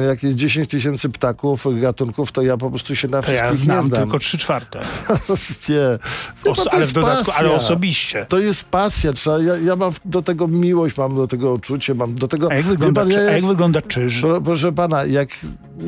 jak 0.08 0.24
jest 0.24 0.36
10 0.36 0.70
tysięcy 0.70 1.10
ptaków, 1.10 1.82
gatunków, 1.82 2.32
to 2.32 2.42
ja 2.42 2.58
po 2.58 2.70
prostu 2.70 2.96
się 2.96 3.08
na 3.08 3.22
To 3.22 3.32
ja 3.32 3.38
wszystkich 3.38 3.60
nie 3.60 3.74
znam 3.74 3.84
znam. 3.84 4.02
tylko 4.02 4.20
trzy 4.20 4.38
czwarte. 4.38 4.80
nie. 5.70 6.52
Os- 6.52 6.68
ale 6.72 6.86
w 6.86 6.94
dodatku, 7.02 7.26
pasja. 7.26 7.40
ale 7.40 7.52
osobiście. 7.52 8.26
To 8.30 8.40
jest 8.40 8.64
pasja. 8.64 9.14
Trzeba, 9.14 9.40
ja, 9.40 9.58
ja 9.58 9.76
mam 9.76 9.92
do 10.06 10.22
tego 10.22 10.48
miłość, 10.48 10.98
mam 10.98 11.16
do 11.16 11.28
tego 11.28 11.54
uczucie, 11.54 11.96
mam 11.96 12.16
do 12.16 12.28
tego... 12.28 12.52
A 12.52 12.56
jak 12.56 12.66
wygląda, 12.66 13.02
pan, 13.02 13.12
ja, 13.12 13.22
jak 13.22 13.34
jak, 13.34 13.46
wygląda 13.46 13.82
czyż? 13.82 14.22
pro, 14.22 14.42
proszę 14.42 14.72
pana, 14.72 15.06
jak... 15.06 15.30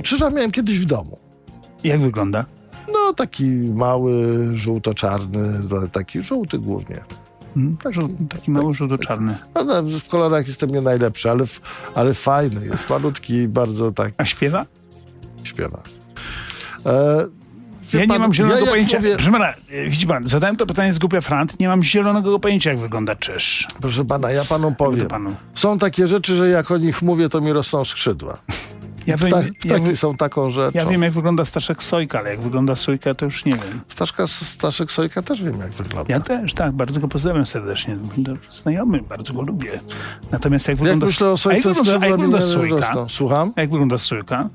Krzyża 0.04 0.30
miałem 0.30 0.52
kiedyś 0.52 0.80
w 0.80 0.86
domu. 0.86 1.19
Jak 1.84 2.02
wygląda? 2.02 2.45
No, 2.93 3.13
taki 3.13 3.45
mały, 3.76 4.38
żółto-czarny, 4.54 5.50
taki 5.91 6.21
żółty 6.21 6.60
głównie. 6.60 7.04
Hmm? 7.54 7.78
Taki 8.30 8.52
mały 8.52 8.76
żółto-czarny. 8.76 9.38
No, 9.56 9.63
no, 9.63 9.84
w 9.84 10.08
kolorach 10.08 10.47
jestem 10.47 10.69
nie 10.69 10.82
najlepszy, 10.82 11.32
ale, 11.32 11.43
ale 11.95 12.13
fajny 12.13 12.65
jest, 12.65 12.89
malutki, 12.89 13.47
bardzo 13.47 13.91
tak 13.91 14.13
A 14.17 14.26
śpiewa? 14.26 14.65
śpiewa. 15.43 15.84
E, 16.86 17.26
Ja 17.93 18.01
nie 18.01 18.08
pan, 18.08 18.19
mam 18.21 18.34
zielonego 18.34 18.60
ja 18.60 18.65
jak 18.65 18.71
pojęcia. 18.71 18.97
Mówię, 18.97 19.15
Proszę 19.15 19.32
pana, 19.32 19.54
e, 19.69 19.89
widzi 19.89 20.08
pan, 20.08 20.27
zadałem 20.27 20.56
to 20.56 20.65
pytanie 20.65 20.93
z 20.93 20.99
głupia 20.99 21.21
frant, 21.21 21.60
nie 21.60 21.67
mam 21.67 21.84
zielonego 21.84 22.39
pojęcia, 22.39 22.69
jak 22.69 22.80
wygląda 22.80 23.15
czyż. 23.15 23.67
proszę 23.82 24.06
pana, 24.06 24.32
ja 24.32 24.41
panu 24.49 24.75
powiem. 24.75 25.08
panu. 25.08 25.36
Są 25.54 25.77
takie 25.80 26.08
rzeczy, 26.08 26.36
że 26.36 26.49
jak 26.49 26.71
o 26.71 26.77
nich 26.77 27.01
mówię, 27.01 27.30
to 27.30 27.41
mi 27.41 27.54
rosną 27.54 27.86
skrzydła. 27.86 28.38
Ja, 29.08 29.17
wiem, 29.17 29.32
Tak, 29.32 29.45
ja, 29.45 29.51
ptaki 29.62 29.86
wy- 29.86 29.95
są 29.95 30.15
taką 30.15 30.49
rzeczą. 30.49 30.77
ja 30.80 30.86
wiem, 30.86 31.01
jak 31.01 31.13
wygląda 31.13 31.45
Staszek 31.45 31.84
Sojka, 31.84 32.19
ale 32.19 32.30
jak 32.30 32.41
wygląda 32.41 32.75
Sojka, 32.75 33.15
to 33.15 33.25
już 33.25 33.45
nie 33.45 33.51
wiem. 33.51 33.82
Staszka, 33.88 34.27
Staszek 34.27 34.91
Sojka 34.91 35.21
też 35.21 35.43
wiem, 35.43 35.60
jak 35.60 35.71
wygląda. 35.71 36.13
Ja 36.13 36.19
też, 36.19 36.54
tak, 36.54 36.71
bardzo 36.71 36.99
go 36.99 37.08
pozdrawiam 37.08 37.45
serdecznie. 37.45 37.97
Znajomy, 38.49 39.01
bardzo 39.01 39.34
go 39.34 39.41
lubię. 39.41 39.80
Natomiast 40.32 40.67
jak 40.67 40.77
jak 40.77 40.80
wygląda... 40.84 41.06
myślę 41.06 41.27
o 41.27 41.32
a 41.32 41.34
jak 41.34 41.39
Sojce, 41.63 41.69
wygląda, 41.84 42.06
a 42.06 42.10
jak 42.10 42.19
wygląda 42.19 42.38
nie 42.38 42.43
Sojka? 42.54 43.06
Słucham? 43.10 43.54
A 43.56 43.62
jak 43.62 43.69
wygląda 43.71 43.97
Sojka? 43.97 44.49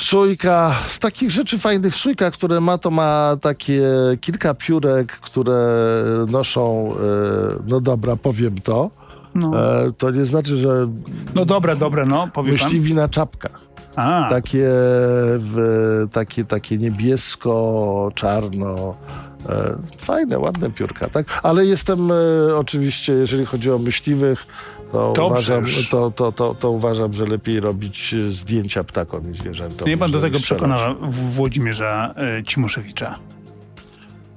Sójka, 0.00 0.74
z 0.86 0.98
takich 0.98 1.30
rzeczy 1.30 1.58
fajnych 1.58 1.94
sójka, 1.94 2.30
które 2.30 2.60
ma, 2.60 2.78
to 2.78 2.90
ma 2.90 3.36
takie 3.40 3.82
kilka 4.20 4.54
piórek, 4.54 5.12
które 5.12 5.56
noszą, 6.28 6.94
e, 6.94 6.98
no 7.66 7.80
dobra, 7.80 8.16
powiem 8.16 8.58
to. 8.58 8.90
No, 9.34 9.50
E, 9.84 9.92
to 9.92 10.10
nie 10.10 10.24
znaczy, 10.24 10.56
że 10.56 10.88
no 11.34 11.44
dobra, 11.44 11.76
dobra, 11.76 12.04
no, 12.04 12.28
powie 12.34 12.52
pan. 12.56 12.64
myśliwi 12.66 12.94
na 12.94 13.08
czapkach. 13.08 13.60
A, 13.96 14.26
Takie, 14.30 14.64
w, 15.38 16.06
takie, 16.12 16.44
takie 16.44 16.78
niebiesko, 16.78 18.12
czarno. 18.14 18.94
E, 19.48 19.78
fajne, 19.98 20.38
ładne 20.38 20.70
piórka, 20.70 21.08
tak? 21.08 21.26
Ale 21.42 21.66
jestem 21.66 21.98
oczywiście, 22.56 23.12
jeżeli 23.12 23.44
chodzi 23.46 23.70
o 23.70 23.78
myśliwych, 23.78 24.46
to, 24.92 25.12
To 25.12 25.26
uważam, 25.26 25.64
to, 25.90 26.10
to, 26.10 26.32
to, 26.32 26.54
to 26.54 26.70
uważam, 26.70 27.12
że 27.12 27.26
lepiej 27.26 27.60
robić 27.60 28.14
e, 28.14 28.32
zdjęcia 28.32 28.84
ptakom 28.84 29.32
i 29.32 29.36
zwierzętom. 29.36 29.88
nie 29.88 29.96
pan 29.96 30.10
do 30.10 30.20
tego 30.20 30.38
W- 31.10 31.34
Włodzimierza 31.34 32.14
e, 32.38 32.44
Cimuszewicza. 32.44 33.18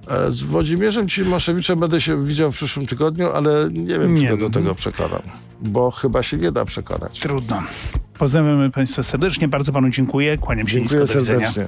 E, 0.08 0.32
Z 0.32 0.44
Włodzimierzem 0.44 1.08
Cimaszewiczem 1.08 1.80
będę 1.80 2.02
się 2.02 2.26
widział 2.26 2.52
w 2.52 2.56
przyszłym 2.56 2.88
tygodniu, 2.88 3.28
ale 3.32 3.70
nie 3.72 4.00
wiem, 4.00 4.16
czy 4.16 4.22
Nie 4.24 4.30
go 4.30 4.38
do 4.38 4.44
wiem. 4.44 4.52
tego 4.52 4.76
przekonam. 4.76 5.22
Bo 5.62 5.92
chyba 5.92 6.24
się 6.24 6.38
nie 6.38 6.52
da 6.52 6.66
przekonać. 6.66 7.20
Trudno. 7.20 7.64
Pozdrawiamy 8.20 8.72
Państwa 8.72 9.04
serdecznie. 9.04 9.48
Bardzo 9.48 9.72
Panu 9.72 9.90
dziękuję. 9.90 10.38
Kłaniam 10.38 10.68
się 10.68 10.74
Dziękuję 10.80 11.02
nisko. 11.02 11.14
Serdecznie. 11.26 11.68